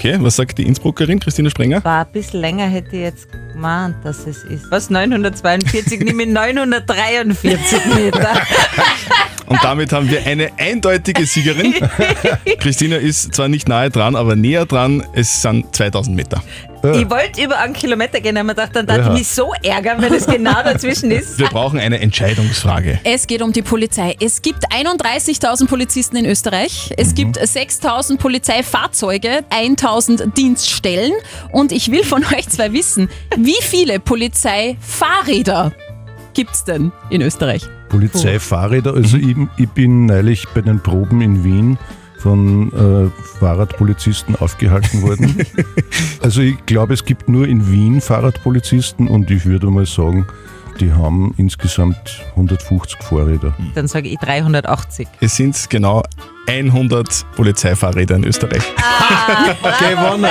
Okay, 0.01 0.17
was 0.19 0.35
sagt 0.35 0.57
die 0.57 0.65
Innsbruckerin 0.65 1.19
Christina 1.19 1.51
Sprenger? 1.51 1.83
War 1.83 2.07
ein 2.07 2.11
bisschen 2.11 2.41
länger 2.41 2.65
hätte 2.65 2.95
ich 2.95 3.03
jetzt 3.03 3.27
gemeint, 3.53 3.97
dass 4.03 4.25
es 4.25 4.43
ist. 4.45 4.71
Was? 4.71 4.89
942? 4.89 5.99
Nehme 5.99 6.23
ich 6.23 6.29
943 6.29 7.85
Meter. 7.93 8.33
Und 9.45 9.63
damit 9.63 9.93
haben 9.93 10.09
wir 10.09 10.25
eine 10.25 10.49
eindeutige 10.57 11.27
Siegerin. 11.27 11.75
Christina 12.59 12.95
ist 12.95 13.35
zwar 13.35 13.47
nicht 13.47 13.67
nahe 13.67 13.91
dran, 13.91 14.15
aber 14.15 14.35
näher 14.35 14.65
dran. 14.65 15.05
Es 15.13 15.43
sind 15.43 15.75
2000 15.75 16.15
Meter. 16.15 16.43
Ich 16.83 17.09
wollte 17.09 17.43
über 17.43 17.59
einen 17.59 17.73
Kilometer 17.73 18.19
gehen, 18.21 18.37
aber 18.37 18.49
ich 18.49 18.55
dachte, 18.55 18.73
dann 18.83 18.87
darf 18.87 18.97
Ja. 18.97 19.13
ich 19.13 19.19
mich 19.19 19.27
so 19.27 19.51
ärgern, 19.63 20.01
wenn 20.01 20.13
es 20.13 20.25
genau 20.25 20.63
dazwischen 20.63 21.11
ist. 21.11 21.37
Wir 21.37 21.47
brauchen 21.47 21.79
eine 21.79 21.99
Entscheidungsfrage. 21.99 22.99
Es 23.03 23.27
geht 23.27 23.41
um 23.41 23.53
die 23.53 23.61
Polizei. 23.61 24.15
Es 24.19 24.41
gibt 24.41 24.65
31.000 24.73 25.67
Polizisten 25.67 26.15
in 26.17 26.25
Österreich. 26.25 26.89
Mhm. 26.89 26.95
Es 26.97 27.13
gibt 27.15 27.37
6.000 27.39 28.17
Polizeifahrzeuge, 28.17 29.43
1.000 29.49 30.33
Dienststellen. 30.33 31.13
Und 31.51 31.71
ich 31.71 31.91
will 31.91 32.03
von 32.03 32.23
euch 32.35 32.49
zwei 32.49 32.73
wissen, 32.73 33.09
wie 33.37 33.55
viele 33.61 33.99
Polizeifahrräder 33.99 35.71
gibt 36.33 36.51
es 36.51 36.63
denn 36.63 36.91
in 37.09 37.21
Österreich? 37.21 37.63
Polizeifahrräder, 37.89 38.93
also 38.93 39.17
ich, 39.17 39.35
ich 39.57 39.69
bin 39.69 40.05
neulich 40.05 40.45
bei 40.55 40.61
den 40.61 40.79
Proben 40.81 41.21
in 41.21 41.43
Wien 41.43 41.77
von 42.21 42.71
äh, 42.73 43.39
Fahrradpolizisten 43.39 44.35
aufgehalten 44.35 45.01
worden. 45.01 45.43
also 46.21 46.41
ich 46.41 46.63
glaube, 46.65 46.93
es 46.93 47.03
gibt 47.03 47.27
nur 47.27 47.47
in 47.47 47.71
Wien 47.71 47.99
Fahrradpolizisten 47.99 49.07
und 49.07 49.31
ich 49.31 49.45
würde 49.45 49.67
mal 49.67 49.85
sagen, 49.85 50.27
die 50.79 50.91
haben 50.91 51.33
insgesamt 51.37 52.23
150 52.31 53.01
Fahrräder. 53.03 53.55
Dann 53.75 53.87
sage 53.87 54.09
ich 54.09 54.17
380. 54.19 55.07
Es 55.19 55.35
sind 55.35 55.69
genau 55.69 56.03
100 56.47 57.25
Polizeifahrräder 57.35 58.15
in 58.15 58.23
Österreich. 58.25 58.61
Gewonnen! 59.79 60.21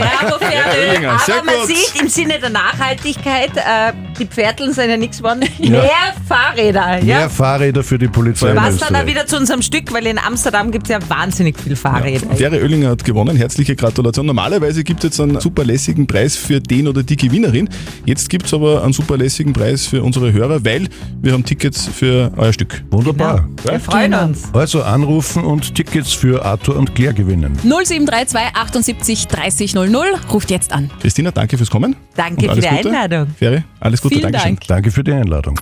Bravo, 0.00 0.38
Ferdi. 0.38 0.78
Oellinger, 0.88 1.18
sehr 1.24 1.36
Aber 1.36 1.44
man 1.44 1.54
gut. 1.56 1.66
sieht 1.66 2.00
im 2.00 2.08
Sinne 2.08 2.38
der 2.40 2.50
Nachhaltigkeit, 2.50 3.50
äh, 3.56 3.92
die 4.18 4.26
Pferdeln 4.26 4.72
sind 4.72 4.90
ja 4.90 4.96
nichts 4.96 5.18
geworden. 5.18 5.44
Ja. 5.58 5.70
Mehr 5.70 5.90
Fahrräder. 6.26 6.98
Ja. 7.04 7.18
Mehr 7.18 7.30
Fahrräder 7.30 7.82
für 7.82 7.98
die 7.98 8.08
Polizei 8.08 8.50
in 8.50 8.56
Was 8.56 8.64
dann 8.78 8.88
auch 8.88 8.90
Österreich. 8.90 9.06
wieder 9.06 9.26
zu 9.26 9.36
unserem 9.36 9.62
Stück, 9.62 9.92
weil 9.92 10.06
in 10.06 10.18
Amsterdam 10.18 10.70
gibt 10.70 10.86
es 10.88 10.90
ja 10.90 10.98
wahnsinnig 11.08 11.58
viel 11.58 11.76
Fahrräder. 11.76 12.26
Ferre 12.36 12.56
Oellinger 12.60 12.90
hat 12.90 13.04
gewonnen. 13.04 13.36
Herzliche 13.36 13.76
Gratulation. 13.76 14.26
Normalerweise 14.26 14.82
gibt 14.84 15.00
es 15.00 15.10
jetzt 15.10 15.20
einen 15.20 15.40
super 15.40 15.64
lässigen 15.64 16.06
Preis 16.06 16.36
für 16.36 16.60
den 16.60 16.88
oder 16.88 17.02
die 17.02 17.16
Gewinnerin. 17.16 17.68
Jetzt 18.04 18.28
gibt 18.30 18.46
es 18.46 18.54
aber 18.54 18.82
einen 18.82 18.92
super 18.92 19.16
lässigen 19.16 19.52
Preis 19.52 19.86
für 19.86 20.02
unsere 20.02 20.32
Hörer, 20.32 20.64
weil 20.64 20.88
wir 21.20 21.32
haben 21.32 21.44
Tickets 21.44 21.86
für 21.86 22.32
euer 22.36 22.52
Stück. 22.52 22.82
Wunderbar. 22.90 23.48
Wir 23.64 23.80
freuen 23.80 24.14
uns. 24.14 24.48
Also 24.52 24.82
anrufen 24.82 25.44
und 25.44 25.57
und 25.58 25.74
Tickets 25.74 26.12
für 26.12 26.44
Arthur 26.44 26.76
und 26.76 26.94
Claire 26.94 27.12
gewinnen. 27.12 27.58
0732 27.64 28.54
78 28.54 29.26
30 29.26 29.74
00. 29.74 29.90
Ruft 30.32 30.52
jetzt 30.52 30.72
an. 30.72 30.88
Christina, 31.00 31.32
danke 31.32 31.56
fürs 31.58 31.68
Kommen. 31.68 31.96
Danke 32.14 32.48
für 32.48 32.60
die 32.60 32.68
Gute. 32.68 32.88
Einladung. 32.88 33.26
Feri, 33.36 33.64
alles 33.80 34.00
Gute, 34.00 34.14
Vielen 34.14 34.30
Dankeschön. 34.30 34.54
Dank. 34.54 34.66
Danke 34.68 34.90
für 34.92 35.02
die 35.02 35.12
Einladung. 35.12 35.58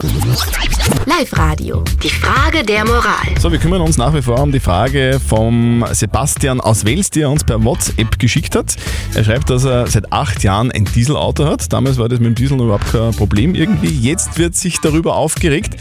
Live-Radio. 1.07 1.83
Die 2.03 2.11
Frage 2.11 2.63
der 2.63 2.85
Moral. 2.85 3.39
So, 3.41 3.51
wir 3.51 3.59
kümmern 3.59 3.81
uns 3.81 3.97
nach 3.97 4.13
wie 4.13 4.21
vor 4.21 4.39
um 4.43 4.53
die 4.53 4.61
Frage 4.61 5.19
vom 5.27 5.83
Sebastian 5.93 6.61
aus 6.61 6.85
Wels, 6.85 7.09
die 7.09 7.23
er 7.23 7.31
uns 7.31 7.43
per 7.43 7.65
WhatsApp 7.65 8.19
geschickt 8.19 8.55
hat. 8.55 8.77
Er 9.15 9.25
schreibt, 9.25 9.49
dass 9.49 9.65
er 9.65 9.87
seit 9.87 10.13
acht 10.13 10.43
Jahren 10.45 10.71
ein 10.73 10.85
Dieselauto 10.85 11.47
hat. 11.47 11.73
Damals 11.73 11.97
war 11.97 12.11
das 12.11 12.19
mit 12.19 12.27
dem 12.27 12.35
Diesel 12.35 12.61
überhaupt 12.61 12.93
kein 12.93 13.13
Problem 13.13 13.55
irgendwie. 13.55 13.89
Jetzt 13.89 14.39
wird 14.39 14.57
sich 14.57 14.79
darüber 14.81 15.17
aufgeregt. 15.17 15.77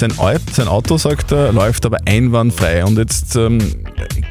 Sein, 0.00 0.14
sein 0.50 0.66
Auto, 0.66 0.96
sagt 0.96 1.30
er, 1.30 1.52
läuft 1.52 1.84
aber 1.84 1.98
einwandfrei. 2.06 2.86
Und 2.86 2.96
jetzt 2.96 3.36
ähm, 3.36 3.58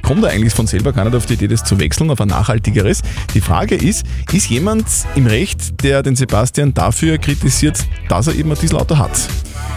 kommt 0.02 0.24
er 0.24 0.32
eigentlich 0.32 0.52
von 0.52 0.66
selber 0.66 0.94
gar 0.94 1.06
nicht 1.06 1.16
auf 1.16 1.28
die 1.28 1.36
Idee, 1.36 1.48
das 1.48 1.64
zu 1.64 1.80
wechseln 1.80 2.10
auf 2.10 2.20
ein 2.20 2.28
nachhaltigeres. 2.28 3.04
Die 3.36 3.40
Frage 3.40 3.76
ist, 3.76 4.04
ist 4.34 4.50
jemand 4.50 4.88
im 5.14 5.28
Recht, 5.28 5.84
der 5.84 6.02
den 6.02 6.16
Sebastian 6.16 6.74
dafür 6.74 7.20
kritisiert, 7.20 7.78
dass 8.08 8.26
er 8.26 8.34
eben 8.34 8.52
ein 8.52 8.58
Dieselauto 8.60 8.98
hat? 8.98 9.12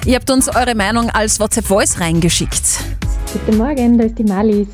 Ihr 0.06 0.14
habt 0.14 0.30
uns 0.30 0.48
eure 0.48 0.74
Meinung 0.74 1.10
als 1.10 1.38
WhatsApp-Voice 1.38 2.00
reingeschickt. 2.00 2.62
Guten 3.34 3.58
Morgen, 3.58 3.98
da 3.98 4.04
ist 4.04 4.18
die 4.18 4.24
Malis. 4.24 4.68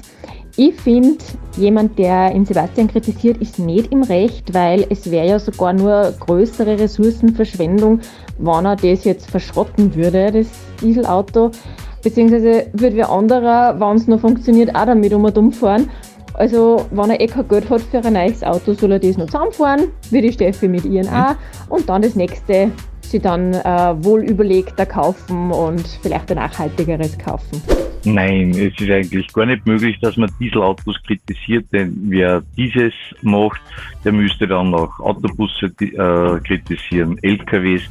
Ich 0.57 0.75
finde, 0.81 1.19
jemand, 1.57 1.99
der 1.99 2.31
in 2.31 2.47
Sebastian 2.47 2.87
kritisiert, 2.87 3.39
ist 3.39 3.59
nicht 3.59 3.91
im 3.91 4.05
Recht, 4.05 4.55
weil 4.55 4.87
es 4.89 5.11
wäre 5.11 5.27
ja 5.27 5.39
sogar 5.41 5.73
nur 5.73 6.15
größere 6.19 6.79
Ressourcenverschwendung, 6.79 8.03
wenn 8.39 8.65
er 8.65 8.77
das 8.77 9.05
jetzt 9.05 9.31
verschrotten 9.31 9.95
würde, 9.95 10.31
das 10.33 10.47
Dieselauto. 10.81 11.51
Beziehungsweise 12.03 12.67
würde 12.73 12.97
wer 12.97 13.11
anderer, 13.11 13.79
wenn 13.81 13.97
es 13.97 14.07
noch 14.07 14.21
funktioniert, 14.21 14.75
auch 14.75 14.87
damit 14.87 15.13
um 15.13 15.25
und 15.25 15.37
umfahren. 15.37 15.91
Also, 16.35 16.87
wenn 16.93 17.11
er 17.11 17.21
eh 17.21 17.27
kein 17.27 17.49
Geld 17.49 17.69
hat 17.69 17.81
für 17.81 17.99
ein 17.99 18.13
neues 18.13 18.45
Auto, 18.45 18.73
soll 18.73 18.93
er 18.93 19.01
das 19.01 19.17
noch 19.17 19.27
zusammenfahren, 19.27 19.89
wie 20.11 20.21
die 20.21 20.33
Steffi 20.33 20.69
mit 20.69 20.85
ihren 20.85 21.09
auch. 21.09 21.35
Und 21.69 21.89
dann 21.89 22.03
das 22.03 22.15
nächste 22.15 22.71
sie 23.11 23.21
dann 23.21 23.55
äh, 23.55 24.05
wohl 24.05 24.23
überlegter 24.23 24.87
kaufen 24.87 25.51
und 25.51 25.87
vielleicht 26.03 26.31
ein 26.31 26.37
nachhaltigeres 26.37 27.19
kaufen. 27.19 27.63
Nein, 28.05 28.51
es 28.51 28.81
ist 28.81 28.91
eigentlich 28.91 29.33
gar 29.33 29.47
nicht 29.47 29.67
möglich, 29.67 29.99
dass 30.01 30.17
man 30.17 30.31
Dieselautos 30.39 30.97
kritisiert, 31.05 31.67
denn 31.73 31.97
wer 32.09 32.43
dieses 32.57 32.93
macht, 33.23 33.61
der 34.05 34.13
müsste 34.13 34.47
dann 34.47 34.73
auch 34.73 34.99
Autobusse 35.01 35.67
äh, 35.81 36.41
kritisieren, 36.41 37.19
LKWs, 37.23 37.83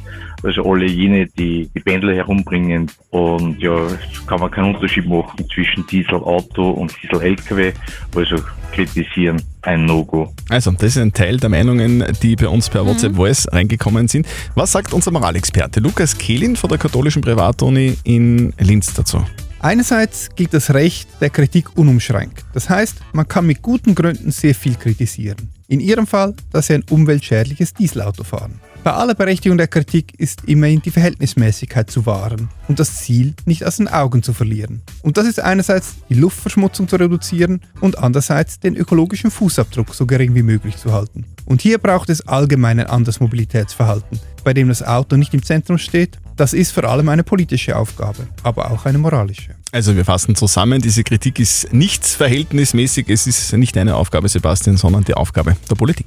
also 0.42 0.64
alle 0.64 0.86
jene, 0.86 1.26
die 1.26 1.68
die 1.74 1.80
Pendler 1.80 2.14
herumbringen. 2.14 2.90
Und 3.10 3.60
ja, 3.60 3.76
es 3.86 4.26
kann 4.26 4.40
man 4.40 4.50
keinen 4.50 4.74
Unterschied 4.74 5.06
machen 5.06 5.46
zwischen 5.54 5.86
Dieselauto 5.86 6.70
und 6.70 6.92
Diesel-LKW, 7.02 7.72
also 8.16 8.36
kritisieren 8.72 9.42
ein 9.62 9.84
No-Go. 9.84 10.32
Also, 10.48 10.70
das 10.72 10.96
ist 10.96 10.98
ein 10.98 11.12
Teil 11.12 11.36
der 11.38 11.50
Meinungen, 11.50 12.04
die 12.22 12.36
bei 12.36 12.48
uns 12.48 12.70
per 12.70 12.86
WhatsApp 12.86 13.16
Voice 13.16 13.46
reingekommen 13.50 14.08
sind. 14.08 14.26
Was 14.54 14.72
sagt 14.72 14.92
unser 14.94 15.07
Moralexperte 15.10 15.80
Lukas 15.80 16.16
Kehlin 16.16 16.56
von 16.56 16.68
der 16.68 16.78
katholischen 16.78 17.22
Privatuni 17.22 17.96
in 18.04 18.52
Linz 18.58 18.92
dazu? 18.94 19.24
Einerseits 19.60 20.28
gilt 20.36 20.54
das 20.54 20.72
Recht 20.72 21.08
der 21.20 21.30
Kritik 21.30 21.76
unumschränkt. 21.76 22.44
Das 22.52 22.70
heißt, 22.70 22.96
man 23.12 23.26
kann 23.26 23.46
mit 23.46 23.60
guten 23.60 23.94
Gründen 23.94 24.30
sehr 24.30 24.54
viel 24.54 24.76
kritisieren. 24.76 25.50
In 25.66 25.80
Ihrem 25.80 26.06
Fall, 26.06 26.34
dass 26.52 26.68
Sie 26.68 26.74
ein 26.74 26.84
umweltschädliches 26.88 27.74
Dieselauto 27.74 28.24
fahren. 28.24 28.60
Bei 28.88 28.94
aller 28.94 29.14
Berechtigung 29.14 29.58
der 29.58 29.68
Kritik 29.68 30.18
ist 30.18 30.44
immerhin 30.46 30.80
die 30.80 30.90
Verhältnismäßigkeit 30.90 31.90
zu 31.90 32.06
wahren 32.06 32.48
und 32.68 32.80
das 32.80 32.96
Ziel 32.96 33.34
nicht 33.44 33.66
aus 33.66 33.76
den 33.76 33.86
Augen 33.86 34.22
zu 34.22 34.32
verlieren. 34.32 34.80
Und 35.02 35.18
das 35.18 35.26
ist 35.26 35.40
einerseits 35.40 35.96
die 36.08 36.14
Luftverschmutzung 36.14 36.88
zu 36.88 36.96
reduzieren 36.96 37.60
und 37.82 37.98
andererseits 37.98 38.60
den 38.60 38.76
ökologischen 38.76 39.30
Fußabdruck 39.30 39.94
so 39.94 40.06
gering 40.06 40.34
wie 40.34 40.42
möglich 40.42 40.78
zu 40.78 40.94
halten. 40.94 41.26
Und 41.44 41.60
hier 41.60 41.76
braucht 41.76 42.08
es 42.08 42.26
allgemein 42.26 42.80
ein 42.80 42.86
anderes 42.86 43.20
Mobilitätsverhalten, 43.20 44.20
bei 44.42 44.54
dem 44.54 44.68
das 44.68 44.82
Auto 44.82 45.18
nicht 45.18 45.34
im 45.34 45.42
Zentrum 45.42 45.76
steht. 45.76 46.18
Das 46.36 46.54
ist 46.54 46.72
vor 46.72 46.84
allem 46.84 47.10
eine 47.10 47.24
politische 47.24 47.76
Aufgabe, 47.76 48.26
aber 48.42 48.70
auch 48.70 48.86
eine 48.86 48.96
moralische. 48.96 49.54
Also 49.70 49.96
wir 49.96 50.06
fassen 50.06 50.34
zusammen, 50.34 50.80
diese 50.80 51.04
Kritik 51.04 51.40
ist 51.40 51.74
nicht 51.74 52.06
verhältnismäßig, 52.06 53.10
es 53.10 53.26
ist 53.26 53.52
nicht 53.52 53.76
deine 53.76 53.96
Aufgabe, 53.96 54.30
Sebastian, 54.30 54.78
sondern 54.78 55.04
die 55.04 55.12
Aufgabe 55.12 55.58
der 55.68 55.74
Politik. 55.74 56.06